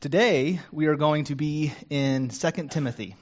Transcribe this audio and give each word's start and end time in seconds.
Today, 0.00 0.60
we 0.70 0.86
are 0.86 0.94
going 0.94 1.24
to 1.24 1.34
be 1.34 1.72
in 1.90 2.28
2 2.28 2.50
Timothy, 2.68 3.16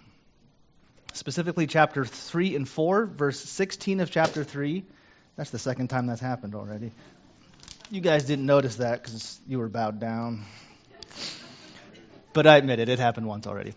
specifically 1.14 1.66
chapter 1.66 2.04
3 2.04 2.54
and 2.54 2.68
4, 2.68 3.06
verse 3.06 3.40
16 3.40 4.00
of 4.00 4.10
chapter 4.10 4.44
3. 4.44 4.84
That's 5.36 5.48
the 5.48 5.58
second 5.58 5.88
time 5.88 6.06
that's 6.06 6.20
happened 6.20 6.54
already. 6.54 6.92
You 7.90 8.02
guys 8.02 8.26
didn't 8.26 8.44
notice 8.44 8.76
that 8.76 9.02
because 9.02 9.40
you 9.48 9.58
were 9.58 9.70
bowed 9.70 10.00
down. 10.00 10.44
But 12.34 12.46
I 12.46 12.58
admit 12.58 12.78
it, 12.78 12.90
it 12.90 12.98
happened 12.98 13.26
once 13.26 13.46
already. 13.46 13.72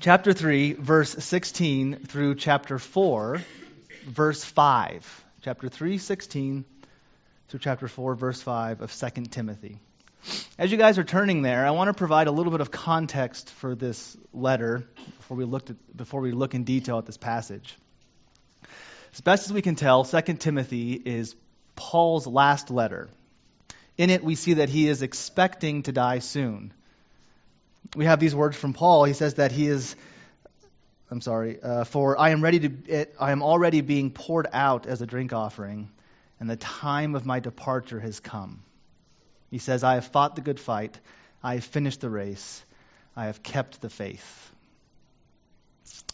Chapter 0.00 0.32
3, 0.32 0.72
verse 0.72 1.12
16 1.12 2.06
through 2.06 2.34
chapter 2.34 2.80
4, 2.80 3.40
verse 4.08 4.42
5. 4.42 5.24
Chapter 5.42 5.68
3, 5.68 5.98
16 5.98 6.64
through 7.46 7.60
chapter 7.60 7.86
4, 7.86 8.16
verse 8.16 8.42
5 8.42 8.80
of 8.80 8.92
2 8.92 9.26
Timothy. 9.26 9.78
As 10.58 10.70
you 10.70 10.78
guys 10.78 10.98
are 10.98 11.04
turning 11.04 11.42
there, 11.42 11.66
I 11.66 11.70
want 11.72 11.88
to 11.88 11.94
provide 11.94 12.26
a 12.26 12.30
little 12.30 12.52
bit 12.52 12.60
of 12.60 12.70
context 12.70 13.50
for 13.50 13.74
this 13.74 14.16
letter 14.32 14.86
before 15.18 15.36
we, 15.36 15.44
looked 15.44 15.70
at, 15.70 15.96
before 15.96 16.20
we 16.20 16.32
look 16.32 16.54
in 16.54 16.64
detail 16.64 16.98
at 16.98 17.06
this 17.06 17.16
passage. 17.16 17.76
As 19.12 19.20
best 19.20 19.46
as 19.46 19.52
we 19.52 19.62
can 19.62 19.74
tell, 19.74 20.04
2 20.04 20.20
Timothy 20.34 20.92
is 20.92 21.34
Paul's 21.76 22.26
last 22.26 22.70
letter. 22.70 23.08
In 23.96 24.10
it, 24.10 24.24
we 24.24 24.34
see 24.34 24.54
that 24.54 24.68
he 24.68 24.88
is 24.88 25.02
expecting 25.02 25.82
to 25.84 25.92
die 25.92 26.18
soon. 26.18 26.72
We 27.94 28.06
have 28.06 28.18
these 28.18 28.34
words 28.34 28.56
from 28.56 28.72
Paul. 28.72 29.04
He 29.04 29.12
says 29.12 29.34
that 29.34 29.52
he 29.52 29.68
is, 29.68 29.94
I'm 31.10 31.20
sorry, 31.20 31.60
uh, 31.62 31.84
for 31.84 32.18
I 32.18 32.30
am 32.30 32.42
ready 32.42 32.60
to, 32.60 32.72
it, 32.86 33.14
I 33.20 33.30
am 33.32 33.42
already 33.42 33.82
being 33.82 34.10
poured 34.10 34.48
out 34.52 34.86
as 34.86 35.02
a 35.02 35.06
drink 35.06 35.32
offering, 35.32 35.90
and 36.40 36.48
the 36.48 36.56
time 36.56 37.14
of 37.14 37.26
my 37.26 37.40
departure 37.40 38.00
has 38.00 38.20
come. 38.20 38.62
He 39.54 39.60
says, 39.60 39.84
I 39.84 39.94
have 39.94 40.06
fought 40.06 40.34
the 40.34 40.40
good 40.40 40.58
fight. 40.58 40.98
I 41.40 41.54
have 41.54 41.64
finished 41.64 42.00
the 42.00 42.10
race. 42.10 42.64
I 43.14 43.26
have 43.26 43.40
kept 43.40 43.80
the 43.80 43.88
faith. 43.88 44.50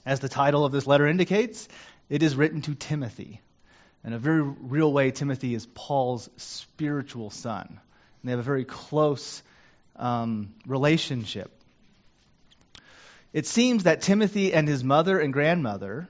As 0.05 0.21
the 0.21 0.29
title 0.29 0.67
of 0.67 0.73
this 0.73 0.87
letter 0.87 1.07
indicates, 1.07 1.67
it 2.11 2.23
is 2.23 2.37
written 2.37 2.61
to 2.61 2.75
Timothy. 2.75 3.41
In 4.05 4.13
a 4.13 4.19
very 4.19 4.43
real 4.43 4.93
way, 4.93 5.11
Timothy 5.11 5.55
is 5.55 5.65
Paul's 5.65 6.29
spiritual 6.37 7.31
son. 7.31 7.67
And 7.67 7.79
they 8.25 8.33
have 8.33 8.41
a 8.41 8.43
very 8.43 8.67
close 8.67 9.43
um, 9.97 10.53
relationship. 10.67 11.51
It 13.33 13.47
seems 13.47 13.85
that 13.85 14.03
Timothy 14.03 14.53
and 14.53 14.69
his 14.69 14.85
mother 14.85 15.19
and 15.19 15.33
grandmother 15.33 16.09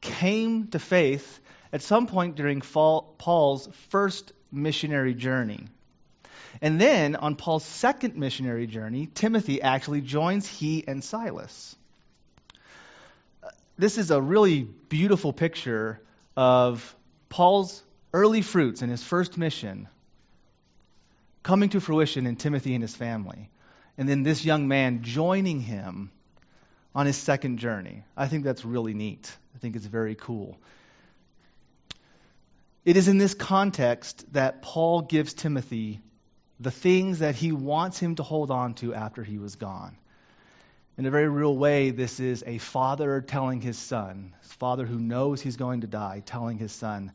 came 0.00 0.68
to 0.68 0.78
faith 0.78 1.40
at 1.72 1.82
some 1.82 2.06
point 2.06 2.36
during 2.36 2.60
Paul's 2.60 3.68
first 3.88 4.32
missionary 4.52 5.14
journey. 5.14 5.66
And 6.60 6.80
then 6.80 7.16
on 7.16 7.36
Paul's 7.36 7.64
second 7.64 8.16
missionary 8.16 8.66
journey, 8.66 9.08
Timothy 9.14 9.62
actually 9.62 10.00
joins 10.00 10.46
he 10.46 10.86
and 10.86 11.02
Silas. 11.02 11.76
Uh, 13.42 13.48
this 13.78 13.98
is 13.98 14.10
a 14.10 14.20
really 14.20 14.62
beautiful 14.62 15.32
picture 15.32 16.00
of 16.36 16.96
Paul's 17.28 17.82
early 18.12 18.42
fruits 18.42 18.82
in 18.82 18.90
his 18.90 19.02
first 19.02 19.38
mission 19.38 19.88
coming 21.42 21.68
to 21.70 21.80
fruition 21.80 22.26
in 22.26 22.36
Timothy 22.36 22.74
and 22.74 22.82
his 22.82 22.94
family. 22.94 23.50
And 23.96 24.08
then 24.08 24.22
this 24.22 24.44
young 24.44 24.68
man 24.68 25.02
joining 25.02 25.60
him 25.60 26.10
on 26.94 27.06
his 27.06 27.16
second 27.16 27.58
journey. 27.58 28.04
I 28.16 28.26
think 28.26 28.44
that's 28.44 28.64
really 28.64 28.94
neat. 28.94 29.30
I 29.54 29.58
think 29.58 29.76
it's 29.76 29.86
very 29.86 30.14
cool. 30.14 30.56
It 32.84 32.96
is 32.96 33.08
in 33.08 33.18
this 33.18 33.34
context 33.34 34.32
that 34.32 34.62
Paul 34.62 35.02
gives 35.02 35.34
Timothy 35.34 36.00
the 36.60 36.70
things 36.70 37.20
that 37.20 37.34
he 37.34 37.52
wants 37.52 37.98
him 37.98 38.16
to 38.16 38.22
hold 38.22 38.50
on 38.50 38.74
to 38.74 38.94
after 38.94 39.22
he 39.22 39.38
was 39.38 39.56
gone. 39.56 39.96
In 40.96 41.06
a 41.06 41.10
very 41.10 41.28
real 41.28 41.56
way, 41.56 41.90
this 41.90 42.18
is 42.18 42.42
a 42.44 42.58
father 42.58 43.20
telling 43.20 43.60
his 43.60 43.78
son, 43.78 44.34
his 44.42 44.52
father 44.54 44.84
who 44.84 44.98
knows 44.98 45.40
he's 45.40 45.56
going 45.56 45.82
to 45.82 45.86
die, 45.86 46.22
telling 46.26 46.58
his 46.58 46.72
son, 46.72 47.12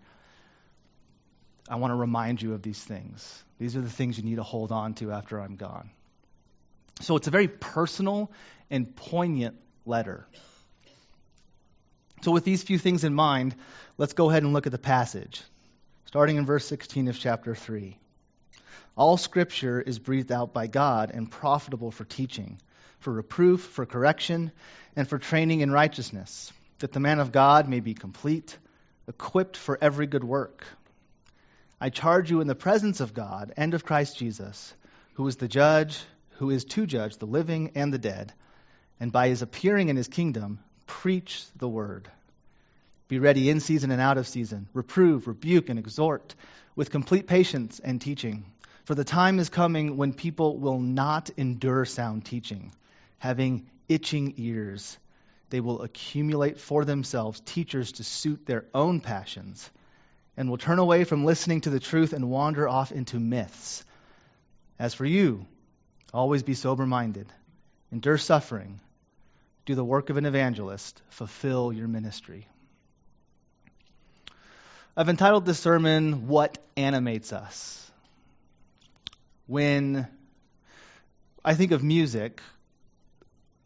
I 1.67 1.75
want 1.75 1.91
to 1.91 1.95
remind 1.95 2.41
you 2.41 2.53
of 2.53 2.61
these 2.61 2.81
things. 2.81 3.43
These 3.59 3.75
are 3.75 3.81
the 3.81 3.89
things 3.89 4.17
you 4.17 4.23
need 4.23 4.35
to 4.35 4.43
hold 4.43 4.71
on 4.71 4.93
to 4.95 5.11
after 5.11 5.39
I'm 5.39 5.57
gone. 5.57 5.89
So 7.01 7.17
it's 7.17 7.27
a 7.27 7.31
very 7.31 7.47
personal 7.47 8.31
and 8.69 8.95
poignant 8.95 9.55
letter. 9.85 10.27
So, 12.21 12.31
with 12.31 12.45
these 12.45 12.63
few 12.63 12.77
things 12.79 13.03
in 13.03 13.13
mind, 13.13 13.53
let's 13.97 14.13
go 14.13 14.29
ahead 14.29 14.43
and 14.43 14.53
look 14.53 14.65
at 14.65 14.71
the 14.71 14.77
passage, 14.77 15.41
starting 16.05 16.37
in 16.37 16.45
verse 16.45 16.65
16 16.65 17.09
of 17.09 17.19
chapter 17.19 17.53
3. 17.53 17.97
All 18.95 19.17
scripture 19.17 19.81
is 19.81 19.97
breathed 19.97 20.31
out 20.31 20.53
by 20.53 20.67
God 20.67 21.11
and 21.11 21.29
profitable 21.29 21.89
for 21.89 22.05
teaching, 22.05 22.59
for 22.99 23.11
reproof, 23.11 23.61
for 23.61 23.85
correction, 23.85 24.51
and 24.95 25.07
for 25.07 25.17
training 25.17 25.61
in 25.61 25.71
righteousness, 25.71 26.53
that 26.79 26.91
the 26.91 26.99
man 26.99 27.19
of 27.19 27.31
God 27.31 27.67
may 27.67 27.79
be 27.79 27.95
complete, 27.95 28.55
equipped 29.07 29.57
for 29.57 29.79
every 29.81 30.05
good 30.05 30.23
work. 30.23 30.65
I 31.81 31.89
charge 31.89 32.29
you 32.29 32.39
in 32.39 32.47
the 32.47 32.55
presence 32.55 32.99
of 32.99 33.15
God 33.15 33.51
and 33.57 33.73
of 33.73 33.83
Christ 33.83 34.17
Jesus, 34.17 34.73
who 35.15 35.27
is 35.27 35.37
the 35.37 35.47
judge, 35.47 35.99
who 36.37 36.51
is 36.51 36.63
to 36.65 36.85
judge 36.85 37.17
the 37.17 37.25
living 37.25 37.71
and 37.73 37.91
the 37.91 37.97
dead, 37.97 38.31
and 38.99 39.11
by 39.11 39.27
his 39.29 39.41
appearing 39.41 39.89
in 39.89 39.97
his 39.97 40.07
kingdom, 40.07 40.59
preach 40.85 41.43
the 41.55 41.67
word. 41.67 42.07
Be 43.07 43.17
ready 43.17 43.49
in 43.49 43.59
season 43.59 43.89
and 43.89 43.99
out 43.99 44.17
of 44.17 44.27
season, 44.27 44.67
reprove, 44.71 45.27
rebuke, 45.27 45.69
and 45.69 45.79
exhort 45.79 46.35
with 46.75 46.91
complete 46.91 47.27
patience 47.27 47.79
and 47.79 47.99
teaching. 47.99 48.45
For 48.83 48.95
the 48.95 49.05
time 49.05 49.39
is 49.39 49.49
coming 49.49 49.95
when 49.95 50.13
people 50.13 50.57
will 50.57 50.79
not 50.79 51.29
endure 51.37 51.85
sound 51.85 52.25
teaching, 52.25 52.73
having 53.17 53.69
itching 53.87 54.33
ears. 54.37 54.97
They 55.49 55.61
will 55.61 55.83
accumulate 55.83 56.59
for 56.59 56.83
themselves 56.83 57.39
teachers 57.45 57.93
to 57.93 58.03
suit 58.03 58.45
their 58.45 58.65
own 58.73 58.99
passions, 58.99 59.69
and 60.35 60.49
will 60.49 60.57
turn 60.57 60.79
away 60.79 61.05
from 61.05 61.23
listening 61.23 61.61
to 61.61 61.69
the 61.69 61.79
truth 61.79 62.11
and 62.11 62.29
wander 62.29 62.67
off 62.67 62.91
into 62.91 63.19
myths. 63.19 63.85
As 64.77 64.93
for 64.93 65.05
you, 65.05 65.45
always 66.13 66.43
be 66.43 66.53
sober 66.53 66.85
minded, 66.85 67.27
endure 67.89 68.17
suffering, 68.17 68.81
do 69.65 69.75
the 69.75 69.85
work 69.85 70.09
of 70.09 70.17
an 70.17 70.25
evangelist, 70.25 71.01
fulfill 71.07 71.71
your 71.71 71.87
ministry. 71.87 72.47
I've 74.97 75.07
entitled 75.07 75.45
this 75.45 75.59
sermon, 75.59 76.27
What 76.27 76.57
Animates 76.75 77.31
Us 77.31 77.91
when 79.47 80.07
I 81.43 81.55
think 81.55 81.71
of 81.71 81.83
music, 81.83 82.41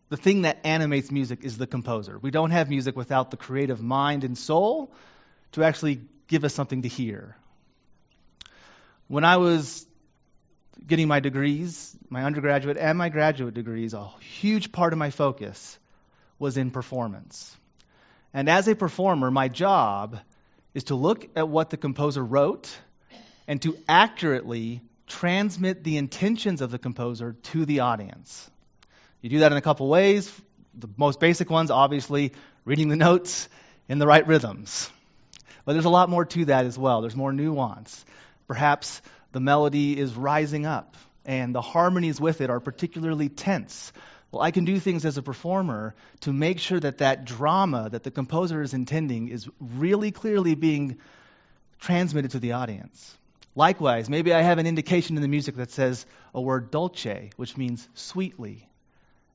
the 0.09 0.17
thing 0.17 0.43
that 0.43 0.59
animates 0.63 1.11
music 1.11 1.43
is 1.43 1.57
the 1.57 1.67
composer. 1.67 2.17
We 2.17 2.31
don't 2.31 2.51
have 2.51 2.69
music 2.69 2.95
without 2.95 3.31
the 3.31 3.37
creative 3.37 3.81
mind 3.81 4.23
and 4.23 4.37
soul 4.37 4.91
to 5.53 5.63
actually 5.63 6.01
give 6.27 6.43
us 6.43 6.53
something 6.53 6.81
to 6.83 6.87
hear. 6.87 7.35
When 9.07 9.23
I 9.23 9.37
was 9.37 9.85
getting 10.85 11.07
my 11.07 11.19
degrees, 11.19 11.95
my 12.09 12.23
undergraduate 12.23 12.77
and 12.77 12.97
my 12.97 13.09
graduate 13.09 13.53
degrees, 13.53 13.93
a 13.93 14.09
huge 14.19 14.71
part 14.71 14.93
of 14.93 14.99
my 14.99 15.09
focus 15.09 15.77
was 16.39 16.57
in 16.57 16.71
performance. 16.71 17.55
And 18.33 18.49
as 18.49 18.67
a 18.67 18.75
performer, 18.75 19.31
my 19.31 19.47
job 19.47 20.19
is 20.73 20.85
to 20.85 20.95
look 20.95 21.27
at 21.35 21.49
what 21.49 21.69
the 21.69 21.77
composer 21.77 22.23
wrote 22.23 22.77
and 23.47 23.61
to 23.63 23.77
accurately 23.87 24.81
transmit 25.07 25.83
the 25.83 25.97
intentions 25.97 26.61
of 26.61 26.69
the 26.69 26.77
composer 26.77 27.33
to 27.43 27.65
the 27.65 27.79
audience. 27.79 28.49
You 29.21 29.29
do 29.29 29.39
that 29.39 29.51
in 29.51 29.57
a 29.57 29.61
couple 29.61 29.87
ways. 29.87 30.31
The 30.75 30.89
most 30.95 31.19
basic 31.19 31.49
ones, 31.49 31.71
obviously, 31.71 32.33
reading 32.65 32.89
the 32.89 32.95
notes 32.95 33.49
in 33.89 33.99
the 33.99 34.07
right 34.07 34.27
rhythms. 34.27 34.89
But 35.65 35.73
there's 35.73 35.85
a 35.85 35.89
lot 35.89 36.09
more 36.09 36.25
to 36.25 36.45
that 36.45 36.65
as 36.65 36.77
well. 36.77 37.01
There's 37.01 37.15
more 37.15 37.33
nuance. 37.33 38.05
Perhaps 38.47 39.01
the 39.31 39.39
melody 39.39 39.99
is 39.99 40.15
rising 40.15 40.65
up 40.65 40.95
and 41.25 41.53
the 41.53 41.61
harmonies 41.61 42.21
with 42.21 42.41
it 42.41 42.49
are 42.49 42.59
particularly 42.59 43.27
tense. 43.27 43.91
Well, 44.31 44.41
I 44.41 44.51
can 44.51 44.65
do 44.65 44.79
things 44.79 45.05
as 45.05 45.17
a 45.17 45.21
performer 45.21 45.95
to 46.21 46.33
make 46.33 46.59
sure 46.59 46.79
that 46.79 46.99
that 46.99 47.25
drama 47.25 47.89
that 47.89 48.03
the 48.03 48.11
composer 48.11 48.61
is 48.61 48.73
intending 48.73 49.29
is 49.29 49.47
really 49.59 50.11
clearly 50.11 50.55
being 50.55 50.99
transmitted 51.79 52.31
to 52.31 52.39
the 52.39 52.53
audience. 52.53 53.17
Likewise, 53.57 54.07
maybe 54.07 54.35
I 54.35 54.43
have 54.43 54.59
an 54.59 54.67
indication 54.67 55.15
in 55.15 55.23
the 55.23 55.27
music 55.27 55.55
that 55.55 55.71
says 55.71 56.05
a 56.31 56.39
word 56.39 56.69
dolce, 56.69 57.31
which 57.37 57.57
means 57.57 57.89
sweetly. 57.95 58.69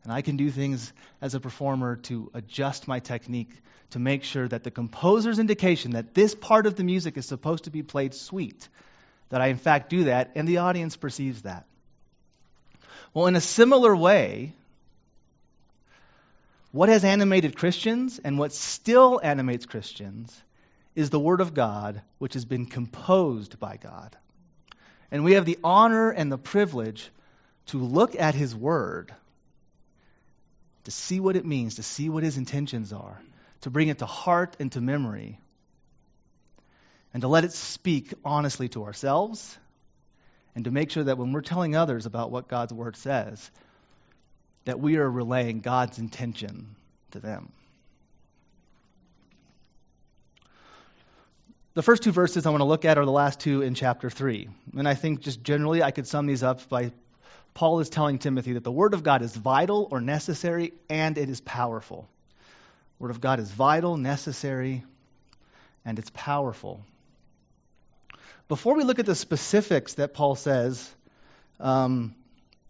And 0.05 0.13
I 0.13 0.23
can 0.23 0.37
do 0.37 0.49
things 0.49 0.93
as 1.21 1.35
a 1.35 1.41
performer 1.41 1.97
to 2.05 2.31
adjust 2.33 2.87
my 2.87 3.01
technique 3.01 3.51
to 3.91 3.99
make 3.99 4.23
sure 4.23 4.47
that 4.47 4.63
the 4.63 4.71
composer's 4.71 5.41
indication 5.41 5.93
that 5.93 6.15
this 6.15 6.37
part 6.37 6.67
of 6.67 6.77
the 6.77 6.85
music 6.85 7.17
is 7.17 7.27
supposed 7.27 7.65
to 7.65 7.71
be 7.71 7.83
played 7.83 8.15
sweet, 8.15 8.69
that 9.31 9.41
I 9.41 9.49
in 9.49 9.57
fact 9.57 9.91
do 9.91 10.05
that, 10.05 10.31
and 10.37 10.47
the 10.47 10.59
audience 10.59 10.97
perceives 10.97 11.43
that. 11.43 11.67
Well, 13.13 13.27
in 13.27 13.35
a 13.35 13.41
similar 13.41 13.95
way, 13.95 14.53
what 16.71 16.91
has 16.91 17.03
animated 17.05 17.57
Christians 17.57 18.21
and 18.23 18.39
what 18.39 18.53
still 18.53 19.21
animates 19.21 19.67
Christians 19.67 20.41
is 20.95 21.11
the 21.11 21.21
Word 21.21 21.41
of 21.41 21.55
God, 21.55 22.03
which 22.19 22.35
has 22.35 22.45
been 22.45 22.67
composed 22.67 23.59
by 23.59 23.77
God. 23.77 24.17
And 25.11 25.25
we 25.25 25.33
have 25.33 25.45
the 25.45 25.59
honor 25.63 26.11
and 26.11 26.31
the 26.31 26.39
privilege 26.39 27.11
to 27.67 27.79
look 27.79 28.19
at 28.19 28.35
His 28.35 28.55
Word, 28.55 29.15
to 30.85 30.91
see 30.91 31.21
what 31.21 31.37
it 31.37 31.47
means, 31.47 31.77
to 31.77 31.83
see 31.83 32.09
what 32.09 32.23
His 32.23 32.37
intentions 32.37 32.93
are, 32.93 33.21
to 33.63 33.71
bring 33.71 33.89
it 33.89 33.99
to 33.99 34.07
heart 34.07 34.57
and 34.59 34.71
to 34.73 34.81
memory, 34.81 35.39
and 37.15 37.21
to 37.21 37.29
let 37.29 37.45
it 37.45 37.53
speak 37.53 38.13
honestly 38.25 38.69
to 38.71 38.85
ourselves, 38.85 39.59
and 40.55 40.65
to 40.65 40.71
make 40.71 40.91
sure 40.91 41.05
that 41.05 41.19
when 41.19 41.33
we're 41.33 41.41
telling 41.41 41.77
others 41.77 42.05
about 42.05 42.31
what 42.31 42.49
God's 42.49 42.73
Word 42.73 42.97
says, 42.97 43.51
that 44.65 44.81
we 44.81 44.97
are 44.97 45.11
relaying 45.11 45.61
God's 45.61 45.99
intention 45.99 46.77
to 47.13 47.21
them. 47.21 47.53
The 51.75 51.83
first 51.83 52.03
two 52.03 52.13
verses 52.13 52.45
I 52.45 52.51
want 52.51 52.61
to 52.61 52.67
look 52.67 52.85
at 52.85 52.99
are 52.99 53.05
the 53.07 53.11
last 53.11 53.41
two 53.41 53.63
in 53.63 53.75
chapter 53.75 54.11
3. 54.11 54.47
And 54.77 54.87
I 54.87 54.93
think 54.93 55.21
just 55.21 55.43
generally 55.43 55.83
I 55.83 55.91
could 55.91 56.07
sum 56.07 56.27
these 56.27 56.43
up 56.43 56.69
by 56.69 56.93
Paul 57.55 57.81
is 57.81 57.89
telling 57.89 58.19
Timothy 58.19 58.53
that 58.55 58.65
the 58.65 58.71
Word 58.71 58.93
of 58.93 59.03
God 59.03 59.23
is 59.23 59.35
vital 59.35 59.89
or 59.91 60.03
necessary 60.03 60.75
and 60.91 61.17
it 61.17 61.31
is 61.31 61.41
powerful. 61.41 62.07
The 62.99 63.05
Word 63.05 63.11
of 63.11 63.23
God 63.23 63.41
is 63.41 63.51
vital, 63.51 63.97
necessary, 63.97 64.85
and 65.83 65.99
it's 65.99 66.11
powerful. 66.11 66.85
Before 68.49 68.75
we 68.75 68.85
look 68.85 68.99
at 68.99 69.07
the 69.07 69.15
specifics 69.15 69.95
that 69.95 70.13
Paul 70.13 70.35
says 70.35 70.95
um, 71.59 72.15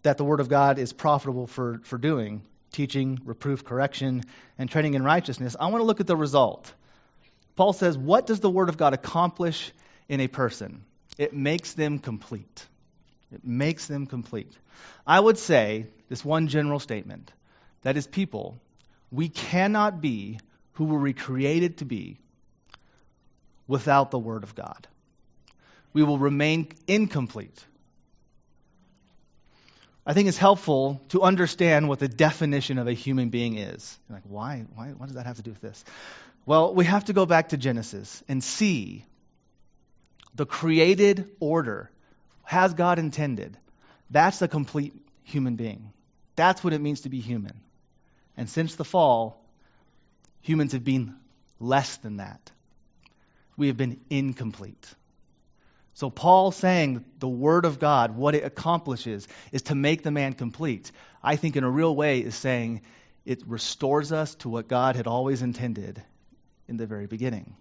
that 0.03 0.17
the 0.17 0.23
Word 0.23 0.39
of 0.39 0.47
God 0.47 0.79
is 0.79 0.93
profitable 0.93 1.45
for, 1.45 1.81
for 1.83 1.97
doing, 1.97 2.41
teaching, 2.71 3.19
reproof, 3.25 3.65
correction, 3.65 4.23
and 4.57 4.69
training 4.69 4.93
in 4.93 5.03
righteousness, 5.03 5.57
I 5.59 5.67
want 5.67 5.81
to 5.81 5.85
look 5.85 5.99
at 5.99 6.07
the 6.07 6.15
result. 6.15 6.71
Paul 7.55 7.73
says, 7.73 7.97
What 7.97 8.25
does 8.25 8.39
the 8.39 8.49
Word 8.49 8.69
of 8.69 8.77
God 8.77 8.93
accomplish 8.93 9.71
in 10.09 10.19
a 10.19 10.27
person? 10.27 10.83
It 11.17 11.33
makes 11.33 11.73
them 11.73 11.99
complete. 11.99 12.65
It 13.31 13.43
makes 13.43 13.87
them 13.87 14.05
complete. 14.07 14.51
I 15.05 15.19
would 15.19 15.37
say 15.37 15.87
this 16.09 16.23
one 16.23 16.47
general 16.47 16.79
statement 16.79 17.31
that 17.81 17.97
is, 17.97 18.07
people, 18.07 18.57
we 19.11 19.29
cannot 19.29 20.01
be 20.01 20.39
who 20.73 20.85
we 20.85 20.97
were 20.97 21.13
created 21.13 21.77
to 21.79 21.85
be 21.85 22.17
without 23.67 24.11
the 24.11 24.19
Word 24.19 24.43
of 24.43 24.55
God. 24.55 24.87
We 25.93 26.03
will 26.03 26.17
remain 26.17 26.69
incomplete. 26.87 27.63
I 30.05 30.13
think 30.13 30.27
it's 30.27 30.37
helpful 30.37 31.01
to 31.09 31.21
understand 31.21 31.87
what 31.87 31.99
the 31.99 32.09
definition 32.09 32.77
of 32.77 32.87
a 32.87 32.93
human 32.93 33.29
being 33.29 33.57
is. 33.57 33.97
You're 34.09 34.17
like, 34.17 34.25
why? 34.27 34.65
why? 34.75 34.93
Does 35.05 35.15
that 35.15 35.25
have 35.25 35.37
to 35.37 35.43
do 35.43 35.51
with 35.51 35.61
this? 35.61 35.83
Well, 36.45 36.73
we 36.73 36.85
have 36.85 37.05
to 37.05 37.13
go 37.13 37.25
back 37.25 37.49
to 37.49 37.57
Genesis 37.57 38.21
and 38.27 38.43
see 38.43 39.05
the 40.35 40.45
created 40.45 41.29
order. 41.39 41.89
Has 42.43 42.73
God 42.73 42.99
intended? 42.99 43.57
That's 44.09 44.41
a 44.41 44.47
complete 44.47 44.93
human 45.23 45.55
being. 45.55 45.93
That's 46.35 46.63
what 46.63 46.73
it 46.73 46.81
means 46.81 47.01
to 47.01 47.09
be 47.09 47.21
human. 47.21 47.61
And 48.35 48.49
since 48.49 48.75
the 48.75 48.83
fall, 48.83 49.41
humans 50.41 50.73
have 50.73 50.83
been 50.83 51.15
less 51.59 51.97
than 51.97 52.17
that. 52.17 52.51
We 53.55 53.67
have 53.67 53.77
been 53.77 54.01
incomplete. 54.09 54.93
So, 55.93 56.09
Paul 56.09 56.51
saying 56.51 57.05
the 57.19 57.29
Word 57.29 57.65
of 57.65 57.79
God, 57.79 58.17
what 58.17 58.33
it 58.33 58.43
accomplishes 58.43 59.27
is 59.51 59.61
to 59.63 59.75
make 59.75 60.01
the 60.01 60.09
man 60.09 60.33
complete. 60.33 60.91
I 61.21 61.35
think, 61.35 61.55
in 61.55 61.63
a 61.63 61.69
real 61.69 61.95
way, 61.95 62.19
is 62.19 62.35
saying 62.35 62.81
it 63.25 63.43
restores 63.45 64.11
us 64.11 64.33
to 64.35 64.49
what 64.49 64.67
God 64.67 64.95
had 64.95 65.05
always 65.05 65.43
intended 65.43 66.03
in 66.67 66.77
the 66.77 66.85
very 66.85 67.07
beginning. 67.07 67.55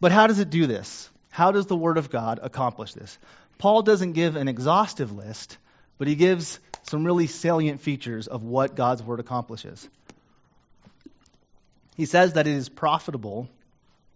But 0.00 0.12
how 0.12 0.26
does 0.26 0.38
it 0.38 0.50
do 0.50 0.66
this? 0.66 1.08
How 1.30 1.52
does 1.52 1.66
the 1.66 1.76
Word 1.76 1.96
of 1.96 2.10
God 2.10 2.40
accomplish 2.42 2.92
this? 2.92 3.16
Paul 3.58 3.82
doesn't 3.82 4.12
give 4.12 4.36
an 4.36 4.48
exhaustive 4.48 5.12
list, 5.12 5.56
but 5.98 6.08
he 6.08 6.16
gives 6.16 6.58
some 6.82 7.04
really 7.04 7.26
salient 7.26 7.80
features 7.80 8.26
of 8.26 8.42
what 8.42 8.74
God's 8.74 9.02
Word 9.02 9.20
accomplishes. 9.20 9.88
He 11.96 12.06
says 12.06 12.32
that 12.32 12.46
it 12.46 12.54
is 12.54 12.68
profitable 12.68 13.48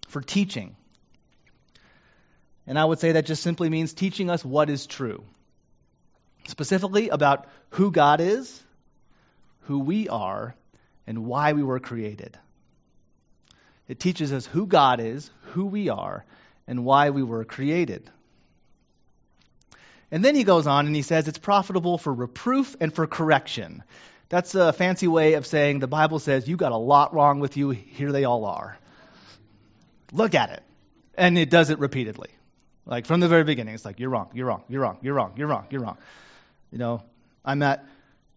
for 0.09 0.21
teaching. 0.21 0.75
And 2.67 2.79
I 2.79 2.85
would 2.85 2.99
say 2.99 3.13
that 3.13 3.27
just 3.27 3.43
simply 3.43 3.71
means 3.71 3.93
teaching 3.93 4.29
us 4.29 4.45
what 4.45 4.69
is 4.69 4.87
true. 4.87 5.23
Specifically 6.49 7.09
about 7.11 7.47
who 7.71 7.93
God 7.93 8.21
is, 8.21 8.63
who 9.63 9.81
we 9.81 10.09
are, 10.09 10.55
and 11.07 11.27
why 11.27 11.53
we 11.53 11.63
were 11.63 11.81
created. 11.81 12.39
It 13.89 14.01
teaches 14.01 14.33
us 14.33 14.47
who 14.47 14.67
God 14.67 15.01
is, 15.01 15.31
who 15.53 15.67
we 15.67 15.89
are, 15.89 16.25
and 16.67 16.85
why 16.85 17.11
we 17.11 17.23
were 17.23 17.45
created. 17.45 18.11
And 20.11 20.25
then 20.25 20.35
he 20.35 20.45
goes 20.45 20.67
on 20.67 20.87
and 20.87 20.95
he 20.95 21.03
says 21.03 21.29
it's 21.29 21.39
profitable 21.39 21.99
for 21.99 22.13
reproof 22.13 22.77
and 22.81 22.93
for 22.93 23.07
correction. 23.07 23.83
That's 24.29 24.55
a 24.55 24.73
fancy 24.73 25.07
way 25.07 25.35
of 25.35 25.47
saying 25.47 25.79
the 25.79 25.87
Bible 25.87 26.19
says 26.19 26.49
you 26.49 26.57
got 26.57 26.73
a 26.73 26.77
lot 26.77 27.15
wrong 27.15 27.39
with 27.39 27.57
you, 27.57 27.71
here 27.71 28.13
they 28.13 28.25
all 28.25 28.45
are. 28.45 28.79
Look 30.13 30.35
at 30.35 30.51
it. 30.51 30.63
And 31.17 31.39
it 31.39 31.51
does 31.51 31.71
it 31.71 31.79
repeatedly. 31.79 32.31
Like 32.85 33.07
from 33.07 33.21
the 33.21 33.29
very 33.29 33.45
beginning, 33.45 33.75
it's 33.75 33.85
like, 33.85 33.99
you're 33.99 34.11
wrong, 34.11 34.31
you're 34.33 34.47
wrong, 34.47 34.63
you're 34.69 34.81
wrong, 34.81 34.99
you're 35.03 35.15
wrong, 35.15 35.33
you're 35.37 35.49
wrong, 35.49 35.67
you're 35.71 35.81
wrong. 35.81 35.99
You 36.71 36.79
know, 36.79 37.03
I'm 37.45 37.63
at 37.63 37.85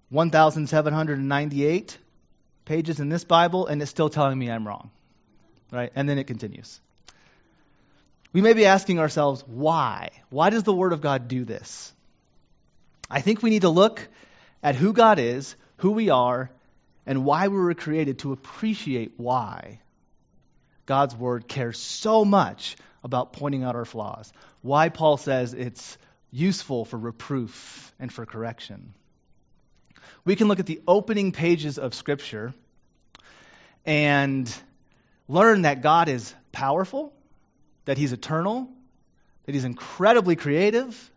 1,798 0.10 1.98
pages 2.70 3.00
in 3.00 3.10
this 3.10 3.24
Bible, 3.24 3.66
and 3.66 3.82
it's 3.82 3.90
still 3.90 4.10
telling 4.10 4.38
me 4.38 4.50
I'm 4.50 4.66
wrong. 4.66 4.92
Right? 5.72 5.92
And 5.96 6.08
then 6.08 6.20
it 6.20 6.28
continues. 6.28 6.80
We 8.32 8.42
may 8.42 8.54
be 8.54 8.68
asking 8.68 9.00
ourselves, 9.00 9.44
why? 9.48 10.12
Why 10.30 10.52
does 10.52 10.62
the 10.62 10.74
Word 10.74 10.94
of 10.94 11.02
God 11.02 11.28
do 11.28 11.46
this? 11.46 11.92
I 13.10 13.22
think 13.22 13.42
we 13.42 13.50
need 13.50 13.64
to 13.64 13.70
look 13.70 14.08
at 14.62 14.76
who 14.76 14.94
God 14.94 15.18
is, 15.18 15.56
who 15.78 15.92
we 15.92 16.12
are, 16.12 16.52
and 17.08 17.26
why 17.26 17.48
we 17.48 17.58
were 17.58 17.74
created 17.74 18.20
to 18.20 18.34
appreciate 18.34 19.14
why 19.18 19.80
God's 20.86 21.16
Word 21.16 21.48
cares 21.48 21.80
so 21.80 22.24
much 22.24 22.78
about 23.04 23.34
pointing 23.34 23.64
out 23.64 23.76
our 23.76 23.86
flaws. 23.86 24.32
Why 24.62 24.90
Paul 24.90 25.18
says 25.18 25.56
it's 25.56 25.98
useful 26.32 26.86
for 26.86 26.98
reproof 26.98 27.92
and 28.00 28.14
for 28.14 28.28
correction. 28.28 28.94
We 30.26 30.36
can 30.36 30.48
look 30.48 30.60
at 30.60 30.66
the 30.66 30.82
opening 30.88 31.32
pages 31.32 31.78
of 31.80 31.94
Scripture 31.94 32.54
and 33.86 34.54
learn 35.28 35.64
that 35.64 35.82
God 35.82 36.10
is 36.10 36.34
powerful, 36.52 37.14
that 37.86 37.98
He's 37.98 38.14
eternal, 38.14 38.70
that 39.46 39.56
He's 39.56 39.66
incredibly 39.66 40.36
creative, 40.36 41.12